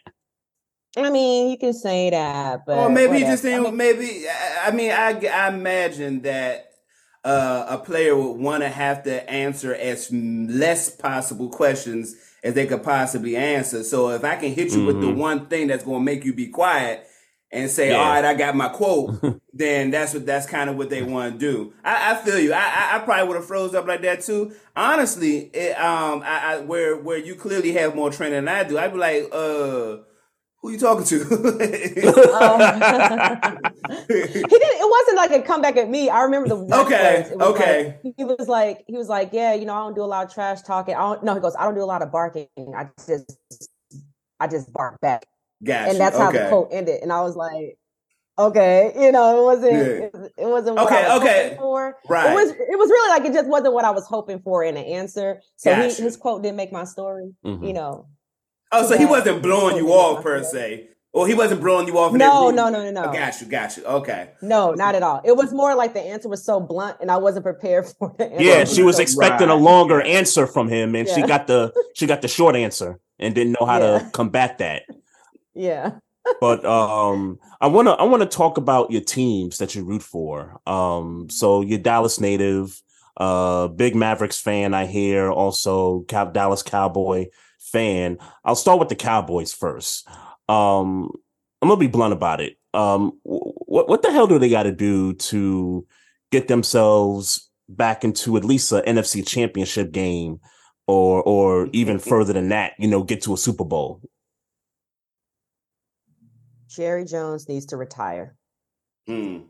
[0.97, 3.31] I mean, you can say that, but or maybe whatever.
[3.31, 4.25] just saying I mean, maybe.
[4.63, 6.73] I mean, I I imagine that
[7.25, 12.67] uh, a player would want to have to answer as less possible questions as they
[12.67, 13.85] could possibly answer.
[13.85, 14.87] So if I can hit you mm-hmm.
[14.87, 15.19] with the mm-hmm.
[15.19, 17.07] one thing that's going to make you be quiet
[17.53, 17.97] and say, yeah.
[17.99, 21.35] "All right, I got my quote," then that's what that's kind of what they want
[21.35, 21.73] to do.
[21.85, 22.53] I, I feel you.
[22.53, 24.55] I, I, I probably would have froze up like that too.
[24.75, 28.77] Honestly, it, um, I, I where where you clearly have more training than I do,
[28.77, 29.99] I'd be like, uh
[30.63, 31.21] who you talking to?
[31.23, 31.29] um,
[34.09, 34.77] he didn't.
[34.79, 36.11] It wasn't like a comeback at me.
[36.11, 37.31] I remember the okay.
[37.41, 37.99] okay.
[38.05, 40.27] Like, he was like, he was like, yeah, you know, I don't do a lot
[40.27, 40.95] of trash talking.
[40.95, 41.25] I don't.
[41.25, 42.49] No, he goes, I don't do a lot of barking.
[42.77, 43.39] I just,
[44.39, 45.25] I just bark back.
[45.65, 45.91] Gotcha.
[45.91, 47.03] And that's how the quote ended.
[47.03, 47.79] And I was like,
[48.39, 49.73] okay, you know, it wasn't.
[49.73, 49.79] Yeah.
[49.79, 50.79] It, it, wasn't.
[50.79, 51.17] okay.
[51.17, 51.57] okay.
[51.59, 51.97] For.
[52.09, 52.33] Right.
[52.33, 52.51] It was.
[52.51, 55.41] It was really like it just wasn't what I was hoping for in an answer.
[55.57, 55.95] So gotcha.
[55.95, 57.33] he, his quote didn't make my story.
[57.45, 57.65] Mm-hmm.
[57.65, 58.07] You know.
[58.73, 60.89] Oh, so he wasn't blowing you off per se.
[61.13, 62.13] Or he wasn't blowing you off.
[62.13, 63.05] no, no, no, no, no.
[63.09, 63.85] Oh, got you, got you.
[63.85, 64.31] Okay.
[64.43, 65.21] No, not at all.
[65.25, 68.41] It was more like the answer was so blunt, and I wasn't prepared for it.
[68.41, 69.55] Yeah, she was so expecting right.
[69.55, 71.15] a longer answer from him, and yeah.
[71.15, 73.99] she got the she got the short answer and didn't know how yeah.
[73.99, 74.83] to combat that.
[75.53, 75.95] Yeah.
[76.41, 80.03] but um, I want to I want to talk about your teams that you root
[80.03, 80.61] for.
[80.65, 82.81] Um, so you're Dallas native,
[83.17, 84.75] uh, big Mavericks fan.
[84.75, 87.27] I hear also Cow- Dallas Cowboy
[87.61, 88.19] fan.
[88.45, 90.09] I'll start with the Cowboys first.
[90.49, 91.11] Um,
[91.63, 92.57] I'm gonna be blunt about it.
[92.75, 95.87] Um, what what the hell do they got to do to
[96.31, 100.41] get themselves back into at least an NFC Championship game,
[100.87, 102.73] or or even further than that?
[102.79, 104.01] You know, get to a Super Bowl.
[106.69, 108.37] Jerry Jones needs to retire.
[109.09, 109.45] Mm.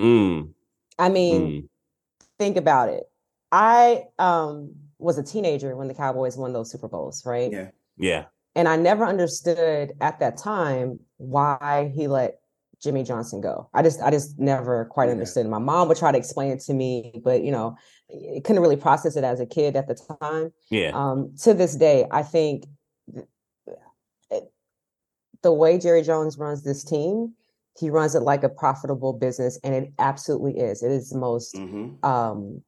[0.00, 0.52] Mm,
[0.98, 1.68] I mean, mm.
[2.38, 3.04] think about it.
[3.50, 7.50] I um was a teenager when the Cowboys won those Super Bowls, right?
[7.52, 7.70] Yeah.
[7.96, 8.24] Yeah.
[8.54, 12.40] And I never understood at that time why he let
[12.80, 13.68] Jimmy Johnson go.
[13.74, 15.12] I just I just never quite Yeah.
[15.12, 15.46] understood.
[15.46, 17.76] My mom would try to explain it to me, but you know,
[18.10, 20.52] I couldn't really process it as a kid at the time.
[20.70, 20.90] Yeah.
[20.94, 22.66] Um, to this day, I think
[24.30, 24.52] it-
[25.42, 27.34] the way Jerry Jones runs this team,
[27.78, 30.82] he runs it like a profitable business, and it absolutely is.
[30.82, 32.62] It is the most hmm um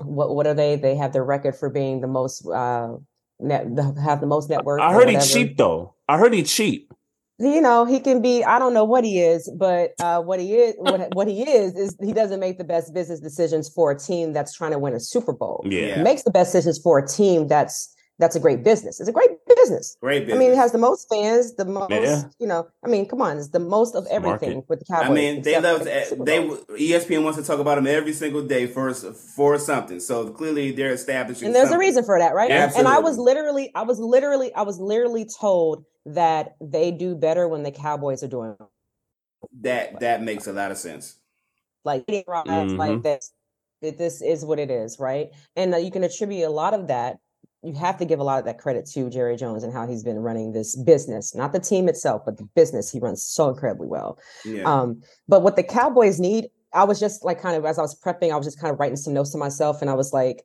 [0.00, 2.94] what what are they they have the record for being the most uh
[3.40, 4.80] net the, have the most network.
[4.80, 5.32] I heard he's whatever.
[5.48, 5.94] cheap though.
[6.08, 6.92] I heard he's cheap.
[7.38, 10.54] you know he can be i don't know what he is but uh what he
[10.54, 13.98] is what, what he is is he doesn't make the best business decisions for a
[13.98, 15.96] team that's trying to win a super bowl Yeah.
[15.96, 19.12] he makes the best decisions for a team that's that's a great business it's a
[19.12, 20.36] great business Great business.
[20.36, 22.22] I mean, it has the most fans, the most, Yeah.
[22.38, 22.68] you know.
[22.84, 24.68] I mean, come on, it's the most of everything market.
[24.68, 25.10] with the Cowboys.
[25.10, 26.38] I mean, they love the they
[26.92, 29.98] ESPN wants to talk about them every single day for for something.
[29.98, 31.46] So clearly they're establishing.
[31.46, 32.50] and there's a reason for that, right?
[32.50, 37.48] And I was literally, I was literally, I was literally told that they do better
[37.48, 38.54] when the Cowboys are doing
[39.62, 41.18] that that makes a lot of sense.
[41.84, 42.78] like Mhm.
[42.78, 43.32] like this.
[43.82, 45.28] This is what it is, right?
[45.56, 47.18] And uh, you can attribute a lot of that.
[47.62, 50.04] You have to give a lot of that credit to Jerry Jones and how he's
[50.04, 53.88] been running this business, not the team itself, but the business he runs so incredibly
[53.88, 54.18] well.
[54.44, 54.62] Yeah.
[54.64, 57.98] Um, but what the Cowboys need, I was just like kind of as I was
[57.98, 60.44] prepping, I was just kind of writing some notes to myself, and I was like,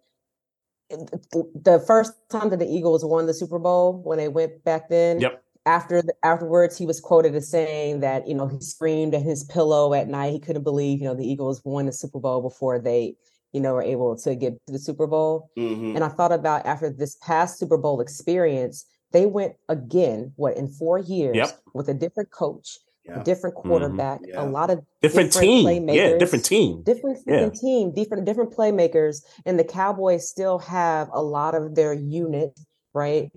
[0.90, 5.20] the first time that the Eagles won the Super Bowl when they went back then.
[5.20, 5.44] Yep.
[5.68, 9.44] After the, afterwards, he was quoted as saying that you know he screamed at his
[9.44, 10.34] pillow at night.
[10.34, 13.16] He couldn't believe you know the Eagles won the Super Bowl before they
[13.54, 15.50] you know were able to get to the Super Bowl.
[15.56, 20.56] hmm And I thought about after this past Super Bowl experience, they went again, what,
[20.58, 21.60] in four years Yep.
[21.74, 23.20] with a different coach, Yeah.
[23.20, 24.44] a different quarterback, Yeah.
[24.44, 25.90] a lot of Different, Different team.
[25.90, 26.84] Yeah, different team.
[26.84, 27.50] different Yeah.
[27.50, 32.58] team, different different playmakers, and the Cowboys still have a lot of their unit,
[32.94, 33.32] right?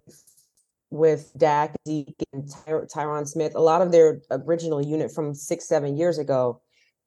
[0.91, 5.67] With Dak, Zeke, and Ty- Tyron Smith, a lot of their original unit from six,
[5.67, 6.61] seven years ago.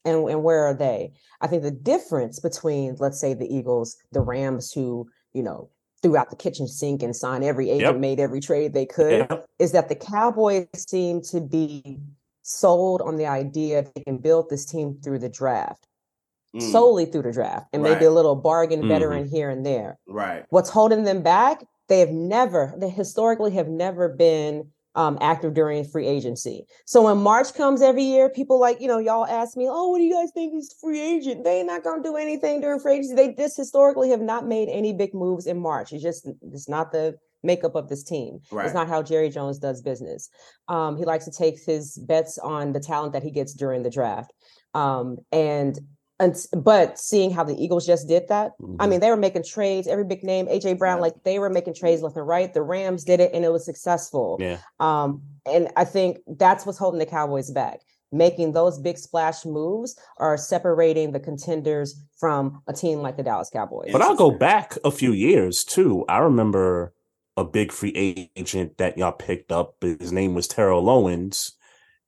[0.07, 1.11] And, and where are they?
[1.41, 5.69] I think the difference between, let's say, the Eagles, the Rams, who, you know,
[6.01, 7.99] threw out the kitchen sink and signed every agent, Yep.
[7.99, 9.45] made every trade they could, Yep.
[9.59, 11.99] is that the Cowboys seem to be
[12.43, 15.85] sold on the idea they can build this team through the draft,
[16.55, 16.61] Mm.
[16.61, 18.87] solely through the draft, and maybe a little bargain Mhm.
[18.87, 19.97] veteran here and there.
[20.07, 20.45] Right.
[20.49, 21.65] What's holding them back?
[21.89, 26.65] They have never, they historically have never been um, active during free agency.
[26.86, 29.99] So when March comes every year, people like, you know, y'all ask me, oh, what
[29.99, 31.43] do you guys think is free agent?
[31.43, 33.13] They not gonna do anything during free agency.
[33.15, 35.93] They just historically have not made any big moves in March.
[35.93, 38.39] It's just it's not the makeup of this team.
[38.51, 38.65] Right.
[38.65, 40.29] It's not how Jerry Jones does business.
[40.67, 43.91] Um, he likes to take his bets on the talent that he gets during the
[43.91, 44.33] draft.
[44.73, 45.77] Um, and
[46.19, 48.89] and but seeing how the Eagles just did that, I Mhm.
[48.89, 49.88] mean, they were making trades.
[49.88, 51.01] Every big name, AJ Brown, Yeah.
[51.03, 52.53] like they were making trades left and right.
[52.53, 54.38] The Rams did it, and it was successful.
[54.39, 54.58] Yeah.
[54.80, 57.82] Um, and I think that's what's holding the Cowboys back.
[58.12, 63.49] Making those big splash moves are separating the contenders from a team like the Dallas
[63.49, 63.89] Cowboys.
[63.91, 66.06] But I'll go back a few years too.
[66.08, 66.93] I remember
[67.36, 69.75] a big free agent that y'all picked up.
[69.82, 71.51] His name was Terrell Owens,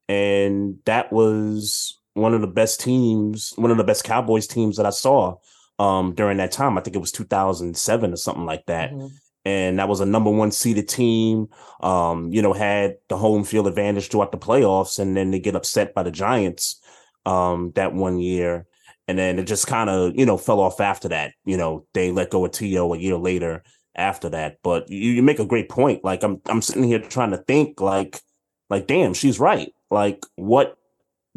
[0.07, 4.85] and that was one of the best teams, one of the best Cowboys teams that
[4.85, 5.37] I saw
[5.77, 6.77] um, during that time.
[6.77, 8.91] I think it was 2007 or something like that.
[8.91, 9.11] Mhm.
[9.45, 11.47] And that was a number one seeded team.
[11.81, 15.55] Um, you know, had the home field advantage throughout the playoffs, and then they get
[15.55, 16.81] upset by the Giants
[17.25, 18.65] um, that one year.
[19.07, 21.33] And then it just kind of, you know, fell off after that.
[21.45, 22.93] You know, they let go of T.O.
[22.93, 23.63] a year later
[23.95, 24.57] after that.
[24.61, 26.03] But you, you make a great point.
[26.03, 28.19] Like I'm I'm sitting here trying to think like
[28.69, 29.73] like damn, she's right.
[29.89, 30.77] Like what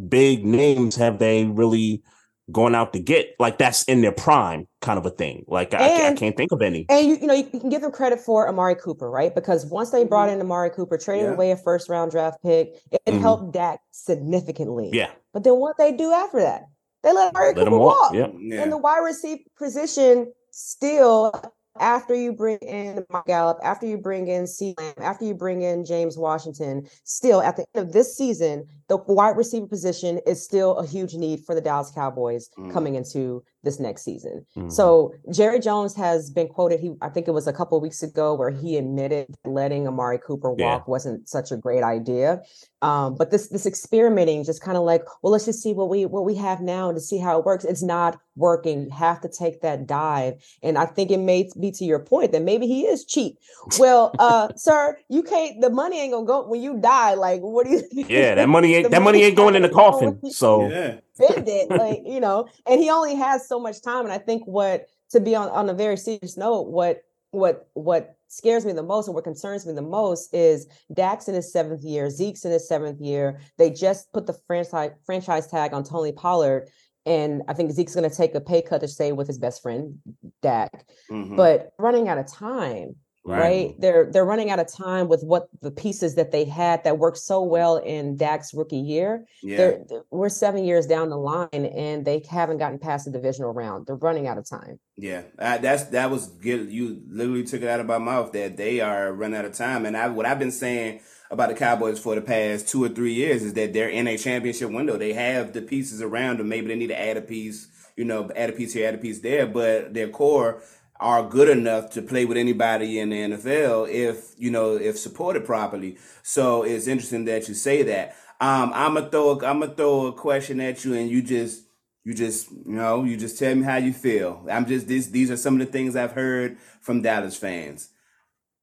[0.09, 2.03] big names have they really
[2.51, 3.35] gone out to get?
[3.39, 5.45] Like that's in their prime kind of a thing.
[5.47, 6.87] Like I, I can't think of any.
[6.89, 9.35] And you, you know, you can give them credit for Amari Cooper, right?
[9.35, 11.33] Because once they brought in Amari Cooper, traded Yeah.
[11.35, 13.21] away a first round draft pick, it, it Mhm.
[13.21, 14.91] helped Dak significantly.
[14.93, 15.11] Yeah.
[15.33, 16.65] But then what they do after that?
[17.03, 18.13] They let Amari Let Cooper walk.
[18.13, 18.15] walk.
[18.15, 18.63] Yeah.
[18.63, 21.33] And the wide receiver position still
[21.79, 24.75] after you bring in Mark Gallup, after you bring in C.
[24.99, 29.37] after you bring in James Washington, still at the end of this season, the wide
[29.37, 32.73] receiver position is still a huge need for the Dallas Cowboys mm.
[32.73, 34.45] coming into this next season.
[34.57, 34.69] Mm-hmm.
[34.69, 36.81] So Jerry Jones has been quoted.
[36.81, 40.19] He, I think it was a couple of weeks ago, where he admitted letting Amari
[40.19, 40.83] Cooper walk yeah.
[40.87, 42.43] wasn't such a great idea.
[42.83, 46.05] Um, but this this experimenting, just kind of like, well, let's just see what we
[46.05, 47.65] what we have now and to see how it works.
[47.65, 48.85] It's not working.
[48.85, 50.35] You have to take that dive.
[50.63, 53.37] And I think it may be to your point that maybe he is cheap.
[53.79, 55.61] Well, uh, sir, you can't.
[55.61, 57.15] The money ain't gonna go when you die.
[57.15, 58.07] Like, what do you?
[58.09, 60.19] Yeah, that money ain't that money ain't going in the coffin.
[60.31, 60.99] So yeah.
[61.15, 62.49] Spend it, like you know.
[62.67, 64.05] And he only has so much time.
[64.05, 68.17] And I think what to be on on a very serious note, what what what
[68.29, 71.83] scares me the most and what concerns me the most is Dak's in his seventh
[71.83, 73.41] year, Zeke's in his seventh year.
[73.59, 76.69] They just put the franchise franchise tag on Tony Pollard.
[77.05, 79.61] And I think Zeke's going to take a pay cut to stay with his best
[79.61, 79.99] friend,
[80.41, 80.87] Dak.
[81.11, 81.35] Mm-hmm.
[81.35, 82.95] But running out of time,
[83.25, 83.41] Right.
[83.41, 83.75] right.
[83.79, 87.19] They're they're running out of time with what the pieces that they had that worked
[87.19, 89.27] so well in Dak's rookie year.
[89.43, 89.57] Yeah.
[89.57, 93.53] They're, they're, we're seven years down the line and they haven't gotten past the divisional
[93.53, 93.87] round.
[93.87, 94.81] They're running out of time.
[94.97, 96.73] Yeah, that's that was good.
[96.73, 99.87] You literally took it out of my mouth that they are running out of time.
[99.87, 103.15] And I what I've been saying about the Cowboys for the past two or three
[103.15, 104.99] years is that they're in a championship window.
[104.99, 106.49] They have the pieces around them.
[106.49, 108.99] Maybe they need to add a piece, you know, add a piece here, add a
[108.99, 110.61] piece there, but their core
[111.03, 115.45] are good enough to play with anybody in the NFL if you know if supported
[115.45, 115.99] properly.
[116.23, 118.17] So it's interesting that you say that.
[118.41, 121.65] Um, I'm gonna throw a, I'm gonna throw a question at you, and you just
[122.05, 124.47] you just you know you just tell me how you feel.
[124.51, 127.91] I'm just this these are some of the things I've heard from Dallas fans.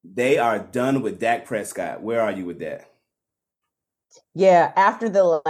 [0.04, 2.02] They are done with Dak Prescott.
[2.02, 2.90] Where are you with that?
[4.34, 5.42] Yeah, after the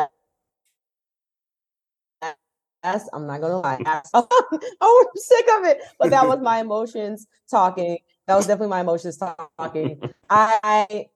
[2.84, 4.02] I'm not gonna lie.
[4.14, 4.28] oh,
[4.82, 5.82] I'm sick of it.
[6.00, 8.00] But that was my emotions talking.
[8.28, 10.02] That was definitely my emotions talking.
[10.30, 11.08] I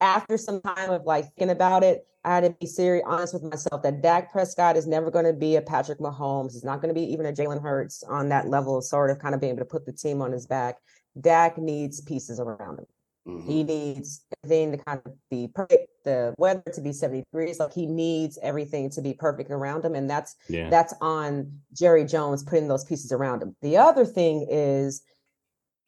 [0.00, 3.42] after some time of like thinking about it, I had to be serious, honest with
[3.42, 6.52] myself that Dak Prescott is never going to be a Patrick Mahomes.
[6.52, 9.34] He's not going to be even a Jalen Hurts on that level, sort of kind
[9.34, 10.76] of being able to put the team on his back.
[11.20, 12.86] Dak needs pieces around him.
[13.26, 13.50] Mm-hmm.
[13.50, 17.58] He needs everything to kind of be perfect, the weather to be 70 degrees.
[17.58, 19.94] Like he needs everything to be perfect around him.
[19.94, 20.68] And that's yeah.
[20.68, 23.56] that's on Jerry Jones putting those pieces around him.
[23.62, 25.02] The other thing is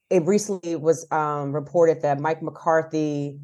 [0.09, 3.39] it recently was um, reported that Mike McCarthy,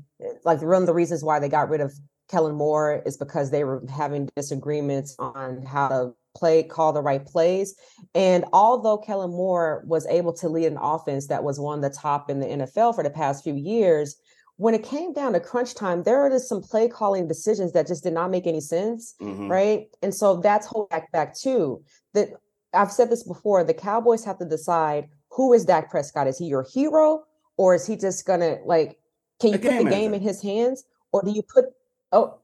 [0.44, 1.92] like one of the reasons why they got rid of
[2.30, 7.24] Kellen Moore is because they were having disagreements on how to play, call the right
[7.24, 7.74] plays.
[8.14, 11.96] And although Kellen Moore was able to lead an offense that was one of the
[11.96, 14.16] top in the NFL for the past few years,
[14.56, 17.86] when it came down to crunch time, there are just some play calling decisions that
[17.86, 19.50] just did not make any sense, mm-hmm.
[19.50, 19.88] right?
[20.02, 21.82] And so that's hold back back too.
[22.14, 22.28] That
[22.74, 23.64] I've said this before.
[23.64, 26.26] The Cowboys have to decide who is Dak Prescott.
[26.26, 27.24] Is he your hero,
[27.56, 28.98] or is he just gonna like?
[29.40, 31.64] Can you put the game in his hands, or do you put?
[32.12, 32.38] Oh,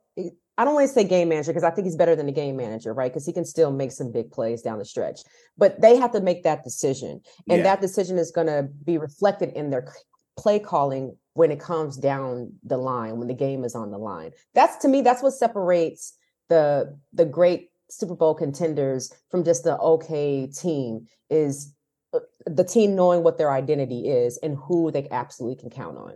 [0.59, 2.57] I don't want to say game manager because I think he's better than a game
[2.57, 3.11] manager, right?
[3.11, 5.21] Because he can still make some big plays down the stretch.
[5.57, 7.21] But they have to make that decision.
[7.49, 7.63] And yeah.
[7.63, 9.89] that decision is going to be reflected in their
[10.37, 14.33] play calling when it comes down the line, when the game is on the line.
[14.55, 16.15] That's to me, that's what separates
[16.49, 21.73] the the great Super Bowl contenders from just the okay team is
[22.13, 26.11] uh, the team knowing what their identity is and who they absolutely can count on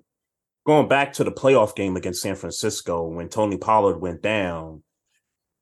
[0.64, 4.82] going back to the playoff game against San Francisco when Tony Pollard went down,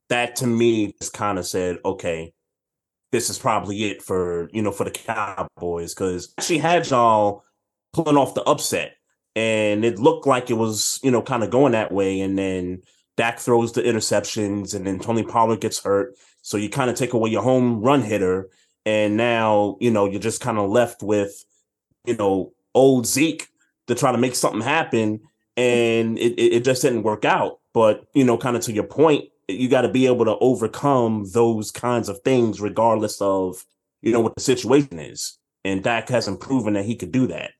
[0.08, 2.32] that to me just kind of said, okay,
[3.12, 7.44] this is probably it for you know for the Cowboys because she had y'all
[7.92, 8.96] pulling off the upset,
[9.34, 12.82] and it looked like it was you know kind of going that way, and then
[13.16, 17.12] Dak throws the interceptions, and then Tony Pollard gets hurt, so you kind of take
[17.12, 18.48] away your home run hitter,
[18.86, 21.44] and now you know you're just kind of left with
[22.04, 23.48] you know old Zeke
[23.90, 25.20] to try to make something happen
[25.56, 27.58] and it, it just didn't work out.
[27.74, 31.26] But you know kind of to your point you got to be able to overcome
[31.32, 33.64] those kinds of things regardless of
[34.00, 35.38] you know what the situation is.
[35.64, 37.50] And Dak hasn't proven that he could do that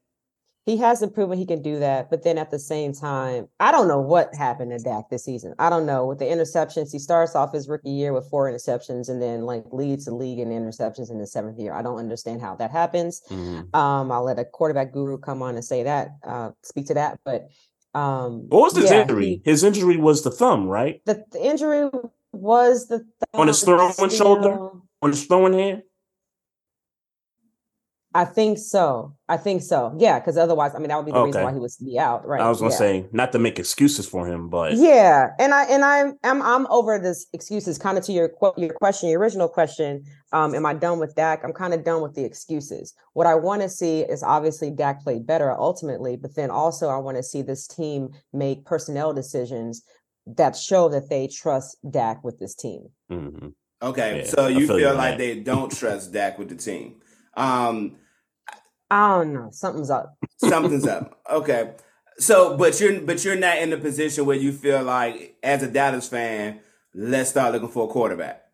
[0.66, 2.10] he hasn't proven he can do that.
[2.10, 5.54] But then at the same time, I don't know what happened to Dak this season.
[5.58, 6.92] I don't know with the interceptions.
[6.92, 10.38] He starts off his rookie year with four interceptions and then like leads the league
[10.38, 11.72] in interceptions in the seventh year.
[11.72, 13.22] I don't understand how that happens.
[13.30, 13.74] Mm-hmm.
[13.74, 17.20] Um, I'll let a quarterback guru come on and say that, uh, speak to that.
[17.24, 17.48] But
[17.94, 19.40] um, what was his yeah, injury?
[19.44, 21.00] He, his injury was the thumb, right?
[21.06, 21.90] The, the injury
[22.32, 24.70] was the thumb, on his throwing shoulder,
[25.02, 25.82] on his throwing hand.
[28.12, 29.14] I think so.
[29.28, 29.94] I think so.
[29.98, 31.26] Yeah, because otherwise, I mean, that would be the okay.
[31.26, 32.40] reason why he would be out, right?
[32.40, 32.78] I was gonna yeah.
[32.78, 36.66] say not to make excuses for him, but yeah, and I and I'm I'm I'm
[36.68, 37.78] over this excuses.
[37.78, 41.42] Kind of to your your question, your original question um, am I done with Dak?
[41.44, 42.94] I'm kind of done with the excuses.
[43.14, 46.98] What I want to see is obviously Dak played better ultimately, but then also I
[46.98, 49.82] want to see this team make personnel decisions
[50.26, 52.90] that show that they trust Dak with this team.
[53.10, 53.48] Mm-hmm.
[53.82, 55.18] Okay, Yeah, so I you feel feel like man.
[55.18, 57.00] they don't trust Dak with the team.
[57.36, 57.96] Um,
[58.90, 59.48] I don't know.
[59.52, 60.16] Something's up.
[60.38, 61.20] something's up.
[61.30, 61.72] Okay.
[62.18, 65.70] So, but you're but you're not in the position where you feel like, as a
[65.70, 66.60] Dallas fan,
[66.94, 68.44] let's start looking for a quarterback.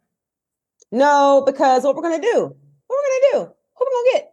[0.92, 2.54] No, because what we're gonna do?
[2.86, 3.52] What we're gonna do?
[3.76, 4.32] Who we gonna get?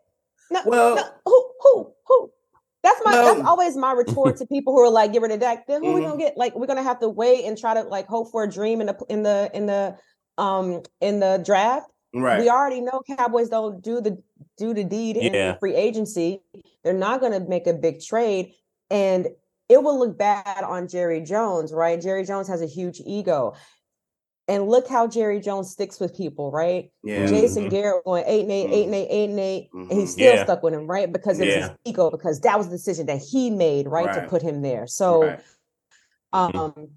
[0.51, 2.31] No, Well- no, who, who, who?
[2.83, 3.11] That's my.
[3.13, 3.33] No.
[3.35, 5.93] That's always my retort to people who are like, "Get rid of Dak." Then who
[5.93, 6.03] we Mhm.
[6.09, 6.37] gonna get?
[6.37, 8.87] Like, we're gonna have to wait and try to like hope for a dream in
[8.87, 9.97] the in the in the
[10.37, 11.89] um in the draft.
[12.13, 12.39] Right.
[12.39, 14.21] We already know Cowboys don't do the
[14.57, 15.57] do the deed in Yeah.
[15.57, 16.41] free agency.
[16.83, 18.53] They're not going to make a big trade,
[18.91, 19.27] and
[19.69, 21.99] it will look bad on Jerry Jones, right?
[21.99, 23.53] Jerry Jones has a huge ego,
[24.47, 26.91] and look how Jerry Jones sticks with people, right?
[27.03, 27.25] yeah.
[27.25, 27.69] Jason Mhm.
[27.71, 29.93] Garrett going eight and eight, eight and eight, eight and 8 and Mhm.
[29.93, 30.43] he's still Yeah.
[30.43, 31.11] stuck with him, right?
[31.11, 34.21] Because it was his ego, because that was the decision that he made, right, Right.
[34.23, 34.85] to put him there.
[34.85, 35.39] So Right.
[36.35, 36.55] Mhm.
[36.55, 36.89] um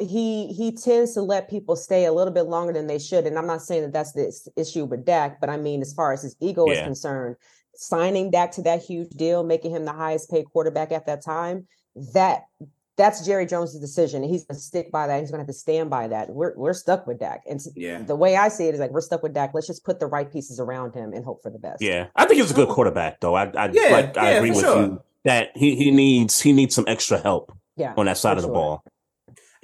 [0.00, 3.38] he he tends to let people stay a little bit longer than they should and
[3.38, 6.22] i'm not saying that that's the issue with Dak but i mean as far as
[6.22, 7.36] his ego is concerned
[7.74, 11.66] signing Dak to that huge deal making him the highest paid quarterback at that time
[12.14, 12.44] that
[12.96, 15.46] that's Jerry Jones's decision and he's going to stick by that he's going to have
[15.48, 18.00] to stand by that we're we're stuck with Dak and Yeah.
[18.00, 20.06] the way i see it is like we're stuck with Dak let's just put the
[20.06, 22.70] right pieces around him and hope for the best Yeah, I think he's a good
[22.70, 23.34] quarterback, though.
[23.34, 24.80] I, I Yeah, like, I agree with sure.
[24.82, 28.42] you that he, he needs he needs some extra help yeah on that side of
[28.42, 28.54] the sure.
[28.54, 28.84] ball.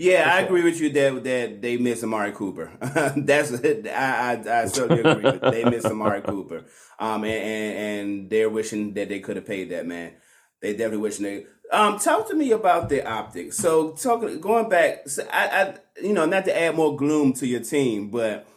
[0.03, 2.72] Yeah, I agree with you that that they miss Amari Cooper.
[3.16, 5.30] That's I, I I certainly agree.
[5.30, 6.64] With they miss Amari Cooper.
[6.98, 10.14] Um, and, and and they're wishing that they could have paid that man.
[10.61, 11.46] They definitely wishing they.
[11.70, 13.57] Um, talk to me about the optics.
[13.59, 17.46] So talking going back, so I, I you know not to add more gloom to
[17.46, 18.48] your team, but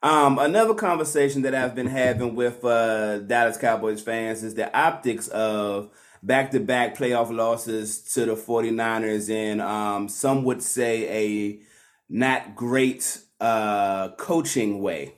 [0.00, 5.26] um, another conversation that I've been having with uh, Dallas Cowboys fans is the optics
[5.26, 5.90] of
[6.24, 11.60] back to back playoff losses to the 49ers and um, some would say a
[12.08, 15.14] not great uh, coaching way.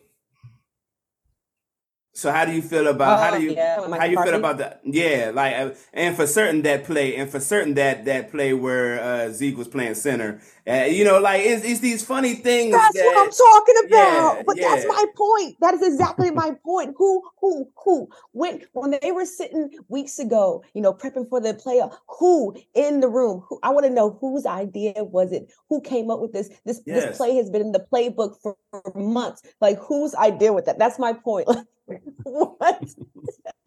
[2.17, 4.57] So how do you feel about how Oh, do you yeah, how you feel about
[4.57, 4.81] that?
[4.85, 8.99] Yeah, like uh, and for certain that play and for certain that that play where
[8.99, 12.73] uh, Zeke was playing center, uh, you know, like it's, it's these funny things.
[12.73, 14.37] That's that, what I'm talking about.
[14.39, 15.57] Yeah, but that's my point.
[15.61, 16.95] That is exactly my point.
[16.97, 18.09] Who, who, who?
[18.33, 23.01] When when they were sitting weeks ago, you know, prepping for the playoff, who in
[23.01, 23.45] the room?
[23.47, 25.53] Who I want to know whose idea was it?
[25.69, 26.49] Who came up with this?
[26.65, 27.05] This Yes.
[27.09, 29.43] this play has been in the playbook for, for months.
[29.61, 30.79] Like whose idea with that?
[30.79, 31.49] That's my point.
[32.25, 32.85] what?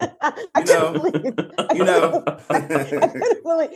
[0.00, 1.34] I You know, couldn't believe.
[1.58, 2.22] I you know.
[2.22, 3.70] couldn't- I couldn't believe.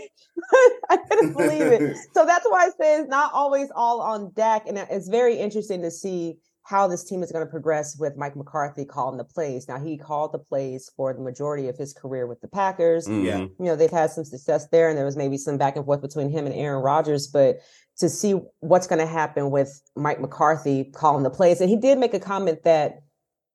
[0.90, 1.97] I couldn't believe it.
[2.14, 4.66] So that's why I say it's not always all on Dak.
[4.66, 6.36] and it's very interesting to see
[6.66, 9.68] how this team is going to progress with Mike McCarthy calling the plays.
[9.68, 13.07] Now he called the plays for the majority of his career with the Packers.
[13.07, 13.24] Mhm.
[13.24, 13.38] Yeah.
[13.38, 16.01] You know they've had some success there, and there was maybe some back and forth
[16.01, 17.59] between him and Aaron Rodgers, but
[17.99, 21.99] to see what's going to happen with Mike McCarthy calling the plays, and he did
[21.99, 23.01] make a comment that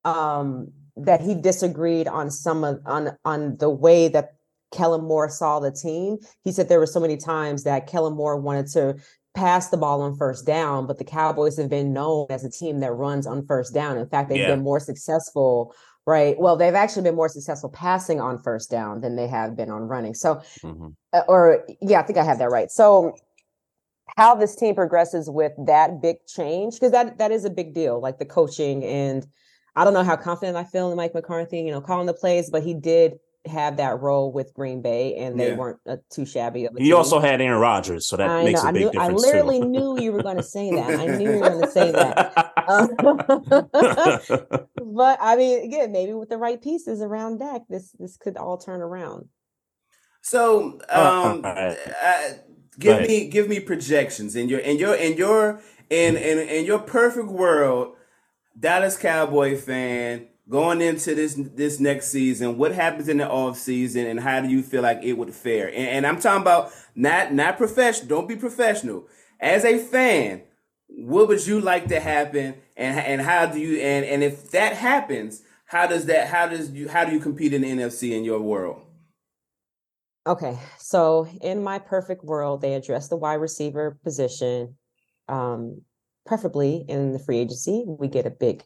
[0.06, 0.72] um
[1.06, 4.36] that he disagreed on some of on on the way that
[4.72, 6.18] Kellen Moore saw the team.
[6.44, 8.96] He said there were so many times that Kellen Moore wanted to
[9.34, 12.80] pass the ball on first down, but the Cowboys have been known as a team
[12.80, 13.98] that runs on first down.
[13.98, 14.56] In fact, they've Yeah.
[14.56, 15.74] been more successful,
[16.06, 16.40] right?
[16.40, 19.88] Well, they've actually been more successful passing on first down than they have been on
[19.88, 20.14] running.
[20.14, 20.96] So Mhm.
[21.14, 22.70] uh, or yeah, I think I have that right.
[22.70, 23.16] So
[24.18, 28.00] how this team progresses with that big change because that that is a big deal,
[28.00, 29.26] like the coaching and
[29.76, 32.50] I don't know how confident I feel in Mike McCarthy, you know, calling the plays,
[32.50, 35.56] but he did have that role with Green Bay, and they Yeah.
[35.56, 36.96] weren't uh, too shabby of a He team.
[36.96, 38.66] also had Aaron Rodgers, so that I makes know.
[38.66, 39.00] a I big knew.
[39.00, 39.70] I literally too.
[39.70, 41.00] knew you were going to say that.
[41.00, 42.36] I knew you were going to say that.
[42.70, 42.90] Um,
[44.94, 48.58] but I mean, again, maybe with the right pieces around Dak, this this could all
[48.60, 49.28] turn around.
[50.22, 51.78] So, Uh, um, alright.
[52.04, 52.24] uh,
[52.78, 56.80] give me give me projections in your in your in your in in in your
[56.80, 57.96] perfect world,
[58.58, 62.58] Dallas Cowboy fan going into this this next season.
[62.58, 65.68] What happens in the off season, and how do you feel like it would fare?
[65.68, 68.08] And, and I'm talking about not not professional.
[68.08, 69.08] Don't be professional.
[69.40, 70.42] As a fan,
[70.88, 74.74] what would you like to happen, and and how do you and and if that
[74.74, 78.24] happens, how does that how does you how do you compete in the NFC in
[78.24, 78.82] your world?
[80.28, 84.76] Okay, so in my perfect world, they address the wide receiver position,
[85.28, 85.82] um,
[86.30, 87.84] preferably in the free agency.
[87.88, 88.64] We get a big,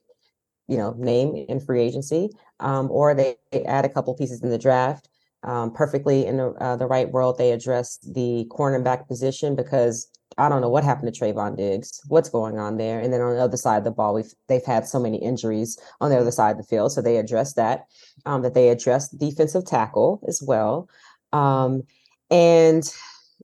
[0.67, 4.59] you know, name in free agency, um, or they add a couple pieces in the
[4.59, 5.09] draft.
[5.43, 10.47] Um, perfectly in the uh, the right world, they address the cornerback position because I
[10.49, 12.01] don't know what happened to Trevon Diggs.
[12.07, 12.99] What's going on there?
[12.99, 15.77] And then on the other side of the ball, we've they've had so many injuries
[15.99, 17.85] on the other side of the field, so they addressed that.
[18.25, 20.89] Um, that they addressed defensive tackle as well,
[21.31, 21.83] um,
[22.29, 22.83] and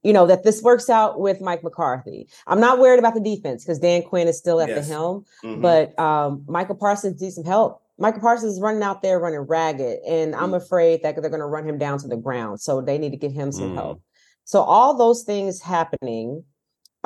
[0.03, 2.27] you know that this works out with Mike McCarthy.
[2.47, 4.87] I'm not worried about the defense because Dan Quinn is still at yes.
[4.87, 5.61] the helm, mm-hmm.
[5.61, 7.81] but um, Micah Parsons needs some help.
[7.97, 10.57] Micah Parsons is running out there running ragged, and I'm mm.
[10.57, 12.61] afraid that they're going to run him down to the ground.
[12.61, 13.75] So they need to get him some mm.
[13.75, 14.01] help.
[14.45, 16.43] So all those things happening,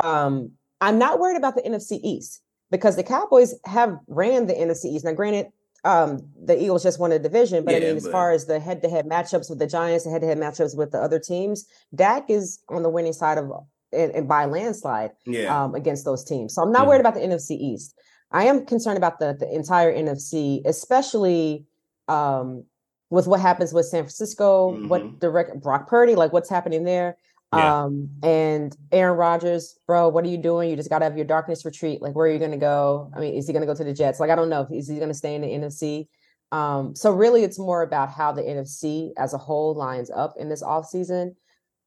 [0.03, 4.85] um, I'm not worried about the NFC East because the Cowboys have ran the NFC
[4.85, 5.03] East.
[5.03, 5.47] Now, granted,
[5.83, 8.59] um, the Eagles just won a division, but yeah, I mean, as far as the
[8.59, 12.83] head-to-head matchups with the Giants, the head-to-head matchups with the other teams, Dak is on
[12.83, 13.51] the winning side of
[13.91, 15.63] and, and by landslide yeah.
[15.63, 16.55] um, against those teams.
[16.55, 16.87] So I'm not mm.
[16.87, 17.99] worried about the NFC East.
[18.31, 21.65] I am concerned about the the entire NFC, especially
[22.07, 22.63] um,
[23.09, 24.87] with what happens with San Francisco, mm-hmm.
[24.87, 27.17] what direct Brock Purdy, like what's happening there.
[27.57, 27.83] Yeah.
[27.83, 30.69] Um, and Aaron Rodgers, bro, what are you doing?
[30.69, 32.01] You just got to have your darkness retreat.
[32.01, 33.11] Like, where are you going to go?
[33.15, 34.19] I mean, is he going to go to the Jets?
[34.19, 34.67] Like, I don't know.
[34.71, 36.07] Is he going to stay in the NFC?
[36.51, 40.49] Um, so really, it's more about how the NFC as a whole lines up in
[40.49, 41.35] this offseason.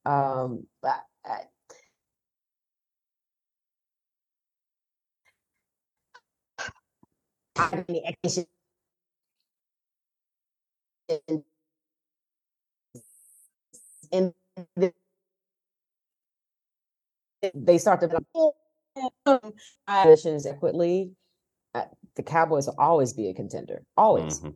[0.05, 1.41] Um, I, I,
[14.13, 14.35] in
[14.77, 14.93] the
[17.55, 18.53] they start to
[19.87, 21.13] positions equitably,
[21.75, 21.85] uh,
[22.15, 23.83] the Cowboys will always be a contender.
[23.97, 24.41] Always.
[24.41, 24.51] Mm-hmm.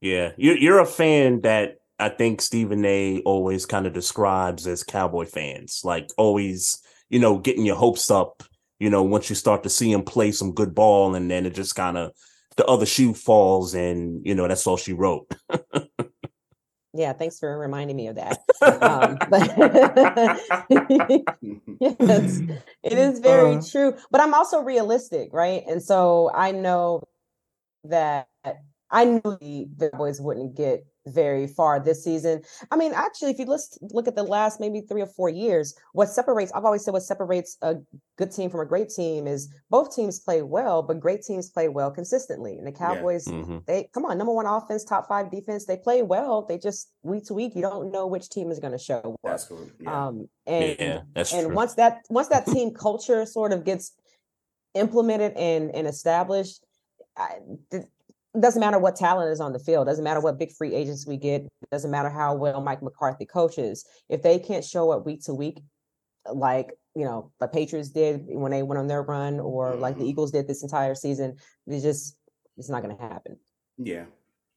[0.00, 3.20] Yeah, you're you're a fan that I think Stephen A.
[3.24, 8.42] always kind of describes as Cowboy fans, like always, you know, getting your hopes up.
[8.78, 11.54] You know, once you start to see him play some good ball, and then it
[11.54, 12.12] just kind of
[12.56, 15.32] the other shoe falls, and you know that's all she wrote.
[16.94, 18.38] Yeah, thanks for reminding me of that.
[18.80, 19.50] um, but
[21.80, 22.40] yes,
[22.84, 23.94] it is very uh, true.
[24.10, 25.64] But I'm also realistic, right?
[25.66, 27.02] And so I know
[27.84, 28.28] that
[28.90, 32.42] I knew the, the boys wouldn't get very far this season.
[32.70, 35.74] I mean, actually, if you let's look at the last maybe three or four years,
[35.92, 37.76] what separates I've always said what separates a
[38.16, 41.68] good team from a great team is both teams play well, but great teams play
[41.68, 42.56] well consistently.
[42.56, 43.34] And the Cowboys, yeah.
[43.34, 43.58] mm-hmm.
[43.66, 46.46] they come on, number one offense, top five defense, they play well.
[46.46, 49.16] They just week to week, you don't know which team is going to show.
[49.48, 49.70] Cool.
[49.80, 50.06] Yeah.
[50.06, 51.54] Um, and yeah, and true.
[51.54, 53.92] once that once that team culture sort of gets
[54.74, 56.64] implemented and and established.
[57.16, 57.38] I,
[58.40, 61.16] doesn't matter what talent is on the field doesn't matter what big free agents we
[61.16, 65.34] get doesn't matter how well mike mccarthy coaches if they can't show up week to
[65.34, 65.60] week
[66.32, 69.80] like you know the patriots did when they went on their run or mm-hmm.
[69.80, 70.10] like the mm-hmm.
[70.10, 72.16] eagles did this entire season it's just
[72.56, 73.36] it's not going to happen
[73.78, 74.04] yeah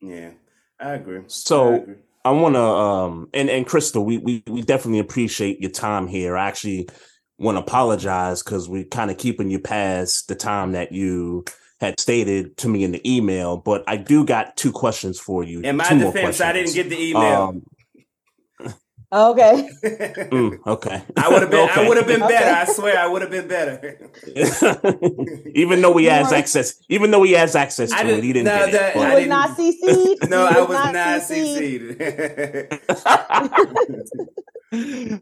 [0.01, 0.31] yeah
[0.79, 1.95] i agree so I, agree.
[2.25, 6.37] I want to um and and crystal we, we we definitely appreciate your time here
[6.37, 6.89] i actually
[7.37, 11.45] want to apologize because we're kind of keeping you past the time that you
[11.79, 15.61] had stated to me in the email, but I do got two questions for you.
[15.61, 17.41] In my defense, I didn't get the email.
[17.41, 17.63] Um,
[19.09, 19.69] Okay.
[19.83, 21.01] mm, okay.
[21.15, 21.69] I would have been.
[21.69, 21.81] Okay.
[21.81, 22.51] I would have been better.
[22.51, 24.11] I swear, I would have been better.
[25.55, 28.69] even though he has access, even though he has access to it, he didn't no,
[28.69, 28.99] get it.
[28.99, 30.29] He was not CC'd.
[30.29, 32.01] No, I was not, not CC'd.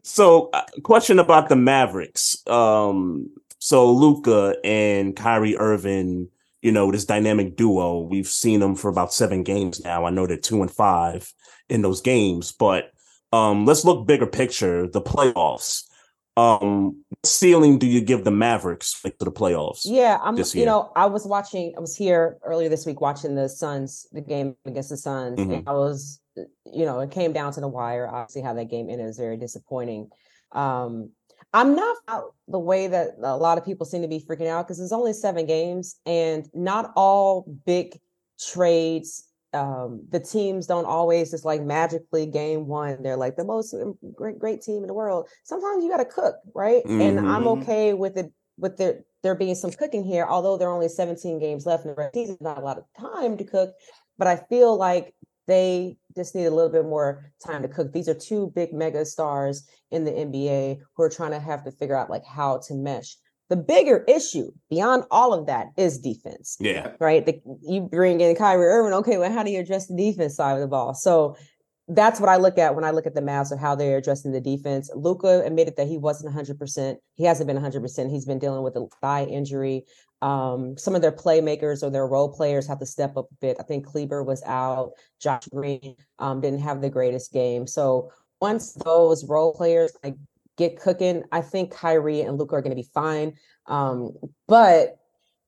[0.04, 2.38] so, uh, question about the Mavericks.
[2.48, 3.30] Um,
[3.60, 6.30] so Luka and Kyrie Irving
[6.66, 8.00] you know, this dynamic duo.
[8.00, 10.04] We've seen them for about seven games now.
[10.06, 11.32] I know they're two and five
[11.70, 12.90] in those games, but
[13.32, 15.84] um, let's look bigger picture, the playoffs.
[16.36, 19.82] Um, what ceiling do you give the Mavericks like, to the playoffs?
[19.86, 20.38] Yeah, I'm.
[20.38, 21.76] You know, I was watching.
[21.78, 25.52] I was here earlier this week watching the Suns, the game against the Suns, mm-hmm.
[25.52, 28.08] and I was, you know, it came down to the wire.
[28.08, 30.10] Obviously, how that game ended was very disappointing.
[30.52, 31.12] Um,
[31.56, 34.68] I'm not out the way that a lot of people seem to be freaking out
[34.68, 37.98] because it's only seven games and not all big
[38.38, 39.24] trades.
[39.54, 43.02] Um, the teams don't always just like magically game one.
[43.02, 43.74] They're like the most
[44.16, 45.30] great, great team in the world.
[45.46, 46.84] Sometimes you got to cook, right?
[46.84, 47.00] Mm-hmm.
[47.00, 47.62] And I'm mm-hmm.
[47.62, 51.40] okay with it, with there, there being some cooking here, although there are only 17
[51.40, 53.74] games left in the season, not a lot of time to cook.
[54.18, 55.16] But I feel like
[55.48, 57.92] they just need a little bit more time to cook.
[57.92, 61.72] These are two big mega stars in the NBA who are trying to have to
[61.72, 63.18] figure out like how to mesh.
[63.50, 66.58] The bigger issue beyond all of that is defense.
[66.60, 66.94] Yeah.
[67.00, 67.26] Right.
[67.26, 68.94] The, you bring in Kyrie Irving.
[68.94, 70.96] Okay, well, how do you address the defense side of the ball?
[70.96, 71.36] So
[71.88, 74.32] that's what I look at when I look at the Mavs of how they're addressing
[74.32, 74.90] the defense.
[74.96, 76.96] Luka admitted that he wasn't 100%.
[77.14, 78.10] He hasn't been 100%.
[78.10, 79.86] He's been dealing with a thigh injury.
[80.26, 83.58] Um, some of their playmakers or their role players have to step up a bit.
[83.60, 84.94] I think Kleber was out.
[85.20, 87.68] Josh Green um, didn't have the greatest game.
[87.68, 88.12] So
[88.42, 90.16] once those role players like
[90.58, 93.30] get cooking, I think Kyrie and Luka are going to be fine.
[93.68, 94.14] Um,
[94.48, 94.98] but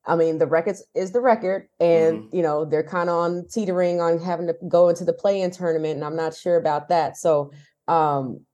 [0.05, 2.35] I mean, the record is the record, and Mm-hmm.
[2.35, 5.95] you know they're kind of on teetering on having to go into the play-in tournament,
[5.95, 7.17] and I'm not sure about that.
[7.17, 7.51] So,
[7.87, 8.45] um,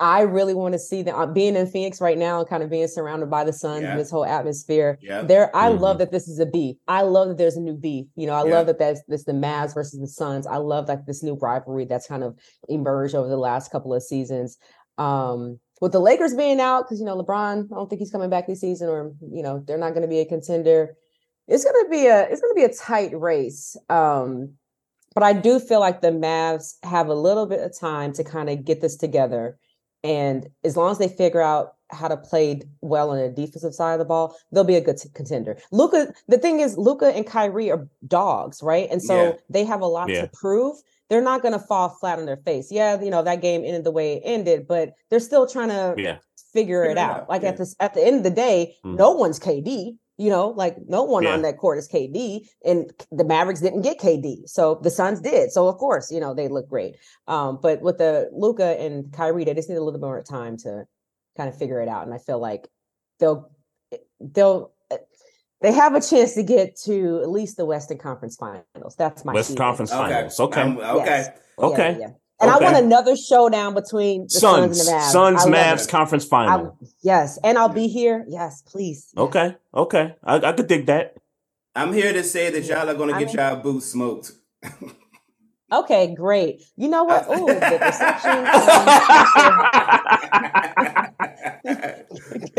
[0.00, 2.70] I really want to see them uh, being in Phoenix right now, and kind of
[2.70, 3.90] being surrounded by the Suns Yeah.
[3.90, 4.98] and this whole atmosphere.
[5.02, 5.22] Yeah.
[5.22, 5.80] There, I Mhm.
[5.80, 6.76] love that this is a beef.
[6.86, 8.06] I love that there's a new beef.
[8.14, 8.54] You know, I Yeah.
[8.56, 10.46] love that that's this the Mavs versus the Suns.
[10.46, 12.36] I love like this new rivalry that's kind of
[12.68, 14.56] emerged over the last couple of seasons.
[14.98, 18.30] Um, with the Lakers being out, because you know LeBron, I don't think he's coming
[18.30, 20.96] back this season, or you know they're not going to be a contender.
[21.48, 23.76] It's going to be a it's going to be a tight race.
[23.88, 24.54] Um,
[25.14, 28.48] but I do feel like the Mavs have a little bit of time to kind
[28.50, 29.58] of get this together,
[30.04, 33.94] and as long as they figure out how to play well on the defensive side
[33.94, 35.56] of the ball, they'll be a good t- contender.
[35.72, 38.88] Luka, the thing is, Luka and Kyrie are dogs, right?
[38.90, 39.32] And so Yeah.
[39.48, 40.22] they have a lot Yeah.
[40.22, 40.76] to prove.
[41.08, 42.70] They're not going to fall flat on their face.
[42.70, 45.94] Yeah, you know that game ended the way it ended, but they're still trying to
[45.96, 46.18] Yeah.
[46.52, 47.20] figure Figure it it out.
[47.22, 48.96] out, Like at this, at the end of the day, Mm.
[48.96, 49.96] no one's KD.
[50.18, 51.34] You know, like no one Yeah.
[51.34, 55.52] on that court is KD, and the Mavericks didn't get KD, so the Suns did.
[55.52, 56.96] So of course, you know they look great.
[57.28, 60.56] Um, but with the Luka and Kyrie, they just need a little bit more time
[60.58, 60.86] to
[61.36, 62.68] kind of figure it out, and I feel like
[63.20, 63.48] they'll
[64.20, 64.72] they'll
[65.60, 68.96] they have a chance to get to at least the Western Conference Finals.
[68.96, 69.58] That's my West feeling.
[69.58, 70.12] Conference Okay.
[70.12, 70.40] Finals.
[70.40, 70.60] Okay.
[70.60, 71.04] I'm- okay.
[71.04, 71.30] Yes.
[71.58, 71.96] Yeah, okay.
[72.00, 72.10] yeah.
[72.40, 72.66] And Okay.
[72.66, 74.78] I want another showdown between the Suns, Suns.
[74.80, 75.10] and the Mavs.
[75.10, 75.90] Suns, I love Mavs it.
[75.90, 76.78] conference I- final.
[77.02, 78.24] yes, and I'll be here.
[78.28, 79.08] Yes, please.
[79.16, 79.22] Yes.
[79.26, 79.56] Okay.
[79.74, 80.14] Okay.
[80.22, 81.14] I, I could dig that.
[81.74, 84.32] I'm here to say that y'all are gonna I get mean- y'all boots smoked.
[85.70, 86.62] Okay, great.
[86.76, 87.26] You know what?
[87.28, 88.46] Oh, the reception.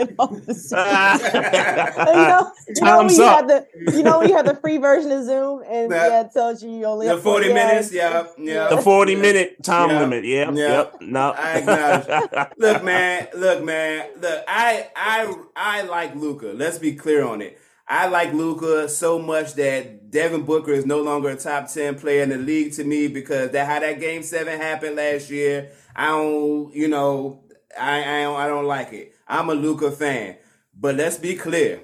[0.08, 0.54] Get off the
[2.08, 3.36] you know, you know when Time's up.
[3.36, 6.08] had the you know when you had the free version of Zoom and Yeah.
[6.08, 8.68] yeah, it tells you you only the have 40 yeah, minutes, yeah, yeah.
[8.70, 10.00] the 40 minute time Yeah.
[10.00, 10.26] limit.
[10.26, 10.50] Yep.
[10.54, 10.68] Yeah.
[10.78, 11.02] Yep.
[11.02, 11.32] No.
[11.32, 12.50] I acknowledge.
[12.58, 14.10] look, man, look, man.
[14.22, 16.48] Look, I I I like Luka.
[16.56, 17.58] Let's be clear on it.
[17.92, 22.22] I like Luka so much that Devin Booker is no longer a top ten player
[22.22, 25.72] in the league to me because that how that game seven happened last year.
[25.96, 27.42] I don't, you know,
[27.80, 29.16] I I don't, I don't like it.
[29.30, 30.38] I'm a Luka fan,
[30.78, 31.82] but let's be clear.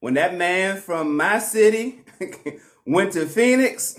[0.00, 2.00] When that man from my city
[2.86, 3.98] went to Phoenix,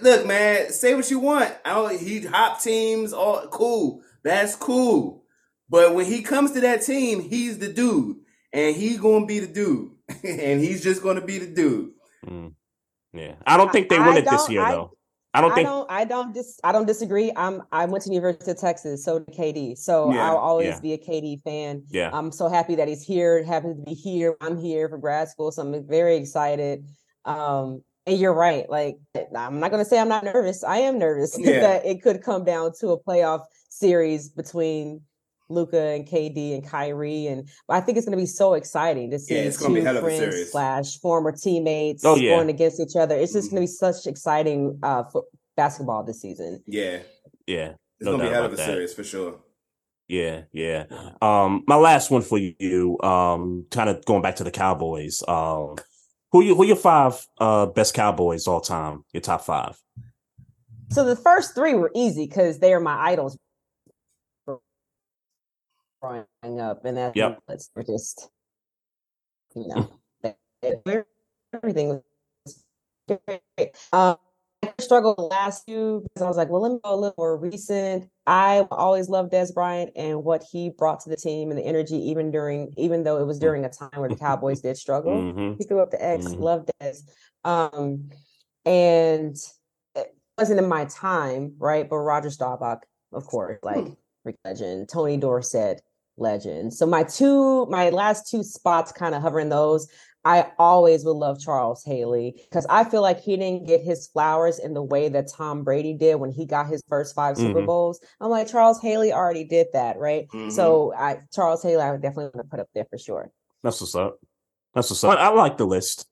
[0.00, 1.52] look, man, say what you want.
[1.64, 4.02] I don't, he hop teams, all cool.
[4.22, 5.24] That's cool.
[5.68, 8.16] But when he comes to that team, he's the dude,
[8.52, 9.90] and he gonna be the dude,
[10.24, 11.90] and he's just gonna be the dude.
[12.26, 12.54] Mm.
[13.12, 13.34] Yeah.
[13.46, 14.92] I don't think they I win it this year I- though.
[15.34, 17.32] I don't I think don't I don't dis I don't disagree.
[17.36, 19.76] I'm I went to the University of Texas, so did KD.
[19.76, 20.80] So Yeah, I'll always yeah.
[20.80, 21.82] be a KD fan.
[21.90, 22.10] Yeah.
[22.12, 24.36] I'm so happy that he's here, happy to be here.
[24.40, 26.86] I'm here for grad school, so I'm very excited.
[27.24, 28.68] Um, and you're right.
[28.70, 28.96] Like
[29.36, 30.62] I'm not gonna say I'm not nervous.
[30.62, 31.60] I am nervous Yeah.
[31.60, 35.00] that it could come down to a playoff series between
[35.48, 39.18] Luka and KD and Kyrie, and I think it's going to be so exciting to
[39.18, 42.36] see Yeah, it's gonna be two hell of a friends slash former teammates Oh, yeah.
[42.36, 43.14] going against each other.
[43.16, 43.50] It's just Mhm.
[43.52, 45.24] going to be such exciting uh, foot
[45.56, 46.62] basketball this season.
[46.66, 47.00] Yeah,
[47.46, 47.74] yeah.
[48.00, 48.66] it's No gonna be doubt hell of a that.
[48.66, 49.36] series for sure.
[50.08, 50.84] Yeah, yeah.
[51.22, 55.22] Um, my last one for you, um, kind of going back to the Cowboys.
[55.26, 55.76] Um,
[56.32, 59.04] who you who your five uh best Cowboys all time?
[59.12, 59.76] Your top five.
[60.90, 63.38] So the first three were easy because they are my idols
[66.04, 67.38] growing up, and that's Yep.
[67.74, 68.28] we're just
[69.54, 69.88] you know
[71.52, 72.02] everything was
[73.08, 73.76] great.
[73.92, 74.16] Um,
[74.62, 77.14] I struggled the last few because I was like, well, let me go a little
[77.18, 78.08] more recent.
[78.26, 81.96] I always loved Dez Bryant and what he brought to the team and the energy,
[82.10, 85.20] even during, even though it was during a time where the Cowboys did struggle.
[85.20, 86.40] hmm He threw up the X, Mhm.
[86.40, 87.02] loved Dez.
[87.44, 88.08] Um,
[88.64, 89.36] and
[89.94, 91.88] it wasn't in my time, right?
[91.88, 93.86] But Roger Staubach, of course, like
[94.22, 95.82] freak legend, Tony Dorsett,
[96.16, 96.74] legend.
[96.74, 99.88] So my two, my last two spots kind of hovering those.
[100.26, 104.58] I always would love Charles Haley because I feel like he didn't get his flowers
[104.58, 107.66] in the way that Tom Brady did when he got his first 5 Super Mhm.
[107.66, 108.00] Bowls.
[108.22, 110.26] I'm like, Charles Haley already did that, right?
[110.32, 110.50] Mhm.
[110.50, 113.30] So I Charles Haley, I would definitely want to put up there for sure.
[113.62, 114.18] That's what's up.
[114.74, 115.18] That's what's up.
[115.18, 116.06] I, I like the list.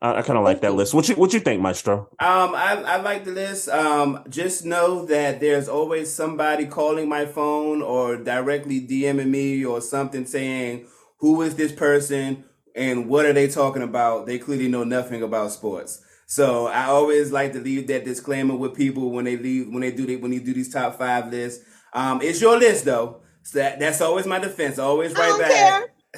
[0.00, 0.94] I, I kind of like that list.
[0.94, 2.08] What you what you think, Maestro?
[2.20, 3.68] Um, I, I like the list.
[3.68, 9.80] Um, just know that there's always somebody calling my phone or directly DMing me or
[9.80, 10.86] something saying,
[11.18, 12.44] "Who is this person
[12.74, 16.02] and what are they talking about?" They clearly know nothing about sports.
[16.26, 19.90] So I always like to leave that disclaimer with people when they leave when they
[19.90, 21.64] do they when you do these top five lists.
[21.92, 23.22] Um, it's your list though.
[23.42, 24.78] So that, that's always my defense.
[24.78, 25.50] Always right don't back.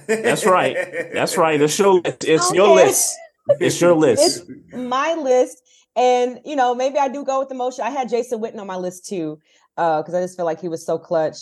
[0.09, 0.23] care.
[0.23, 0.77] That's right.
[1.15, 1.61] That's right.
[1.61, 2.57] It's your it's Okay.
[2.57, 3.17] your list.
[3.61, 4.45] It's your list.
[4.49, 5.63] It's my list.
[5.97, 7.85] And you know, maybe I do go with the motion.
[7.85, 9.39] I had Jason Witten on my list too,
[9.77, 11.37] uh, because I just feel like he was so clutch.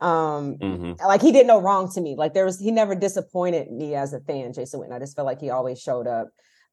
[0.00, 1.00] Um, Mhm.
[1.00, 2.14] like he did no wrong to me.
[2.16, 4.92] Like there was, he never disappointed me as a fan, Jason Witten.
[4.92, 6.28] I just felt like he always showed up.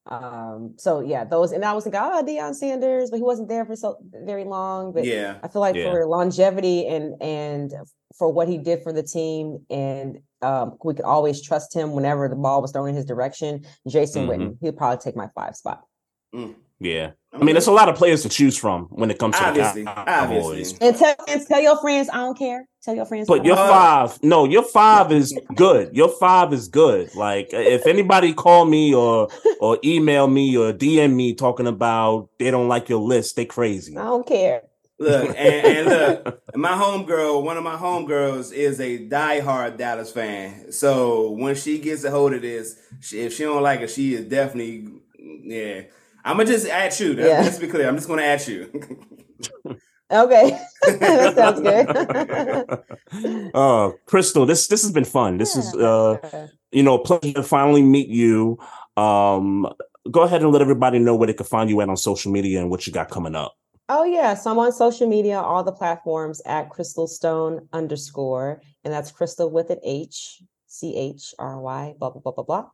[0.07, 3.65] Um, so yeah, those, and I was like, oh, Deion Sanders, but he wasn't there
[3.65, 4.93] for so very long.
[4.93, 5.37] But Yeah.
[5.43, 5.91] I feel like Yeah.
[5.91, 7.73] for longevity and and
[8.17, 12.27] for what he did for the team, and um, we could always trust him whenever
[12.27, 13.63] the ball was thrown in his direction.
[13.87, 14.29] Jason Mhm.
[14.29, 15.83] Witten, he'd probably take my five spot.
[16.81, 17.11] Yeah.
[17.33, 19.83] I mean, there's a lot of players to choose from when it comes to Obviously,
[19.83, 20.63] the obviously.
[20.63, 20.77] Cowboys.
[20.81, 22.67] And tell and tell your friends I don't care.
[22.83, 23.27] Tell your friends.
[23.27, 25.95] But I your Uh, five, no, your five is good.
[25.95, 27.15] Your five is good.
[27.15, 29.29] Like if anybody call me or
[29.61, 33.95] or email me or DM me talking about they don't like your list, they crazy.
[33.95, 34.63] I don't care.
[34.99, 40.71] Look, and, and look, my homegirl, one of my homegirls is a diehard Dallas fan.
[40.71, 44.13] So when she gets a hold of this, she, if she don't like it, she
[44.15, 45.83] is definitely, yeah.
[46.23, 47.13] I'm gonna just at you.
[47.15, 47.41] Let's- Yeah.
[47.41, 47.87] Let's be clear.
[47.87, 48.69] I'm just gonna at you.
[50.13, 50.59] Okay,
[50.99, 53.51] that sounds good.
[53.55, 55.37] uh Crystal, this this has been fun.
[55.37, 56.17] This is uh
[56.73, 58.57] you know, a pleasure to finally meet you.
[58.97, 59.67] Um
[60.11, 62.59] go ahead and let everybody know where they can find you at on social media
[62.59, 63.55] and what you got coming up.
[63.87, 68.93] Oh yeah, so I'm on social media, all the platforms at Crystal Stone underscore, and
[68.93, 72.65] that's Crystal with an H, C H R Y, blah blah blah blah blah.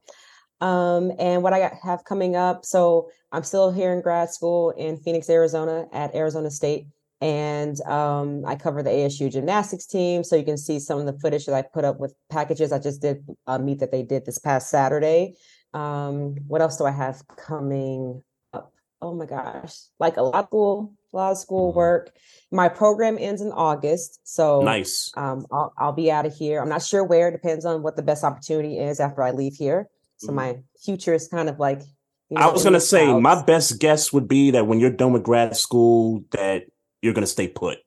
[0.60, 4.72] Um, and what I got, have coming up, so I'm still here in grad school
[4.72, 6.88] in Phoenix, Arizona, at Arizona State,
[7.22, 10.24] and um, I cover the ASU gymnastics team.
[10.24, 12.72] So you can see some of the footage that I put up with packages.
[12.72, 15.36] I just did a meet that they did this past Saturday.
[15.74, 18.72] Um, what else do I have coming up?
[19.02, 21.76] Oh my gosh, like a lot of school, a lot of school Mhm.
[21.76, 22.12] work.
[22.52, 25.12] My program ends in August, so Nice.
[25.16, 26.60] um, I'll, I'll be out of here.
[26.62, 27.30] I'm not sure where.
[27.30, 29.88] Depends on what the best opportunity is after I leave here.
[30.18, 30.36] So Mhm.
[30.36, 31.82] my future is kind of like.
[32.30, 35.14] you I was gonna the say my best guess would be that when you're done
[35.14, 36.64] with grad school, that
[37.02, 37.78] you're gonna stay put.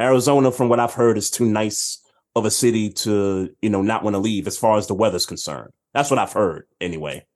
[0.00, 2.00] Arizona, from what I've heard, is too nice
[2.36, 5.26] of a city to you know not want to leave as far as the weather's
[5.26, 5.72] concerned.
[5.94, 7.26] That's what I've heard anyway.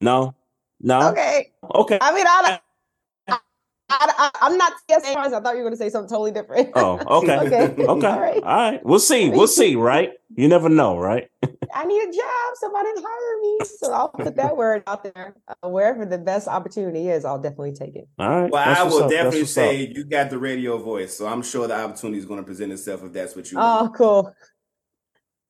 [0.00, 0.34] No,
[0.80, 1.52] no, Okay.
[1.74, 1.98] okay.
[2.00, 2.60] I mean, I,
[3.28, 3.38] I,
[3.90, 6.70] I, I'm not yes, I thought you were going to say something totally different.
[6.74, 7.36] Oh, okay.
[7.46, 7.84] okay.
[7.84, 7.86] Okay.
[7.86, 8.42] All right.
[8.42, 8.84] All right.
[8.84, 9.28] We'll see.
[9.28, 10.12] We'll see, right?
[10.34, 11.28] You never know, right?
[11.74, 12.54] I need a job.
[12.56, 13.58] Somebody hire me.
[13.64, 15.34] So I'll put that word out there.
[15.48, 18.08] Uh, wherever the best opportunity is, I'll definitely take it.
[18.18, 18.50] All right.
[18.50, 19.10] Well, That's I will up.
[19.10, 19.96] Definitely say up.
[19.96, 23.02] you got the radio voice, so I'm sure the opportunity is going to present itself
[23.04, 23.90] if that's what you want.
[23.90, 24.34] Oh, cool.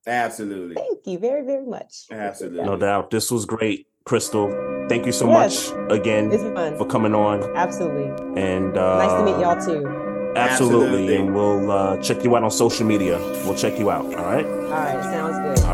[0.07, 0.75] Absolutely.
[0.75, 2.07] Thank you very, very much.
[2.11, 2.64] Absolutely.
[2.64, 3.11] No doubt.
[3.11, 4.51] This was great, Crystal.
[4.89, 5.70] Thank you so Yes.
[5.70, 6.31] much again
[6.77, 7.45] for coming on.
[7.57, 8.07] Absolutely.
[8.41, 9.87] And uh, nice to meet y'all too.
[10.35, 10.37] Absolutely.
[10.37, 11.16] Absolutely.
[11.16, 13.18] And we'll uh, check you out on social media.
[13.45, 14.07] We'll check you out.
[14.07, 14.45] All right.
[14.47, 15.03] All right.
[15.05, 15.72] Sounds good.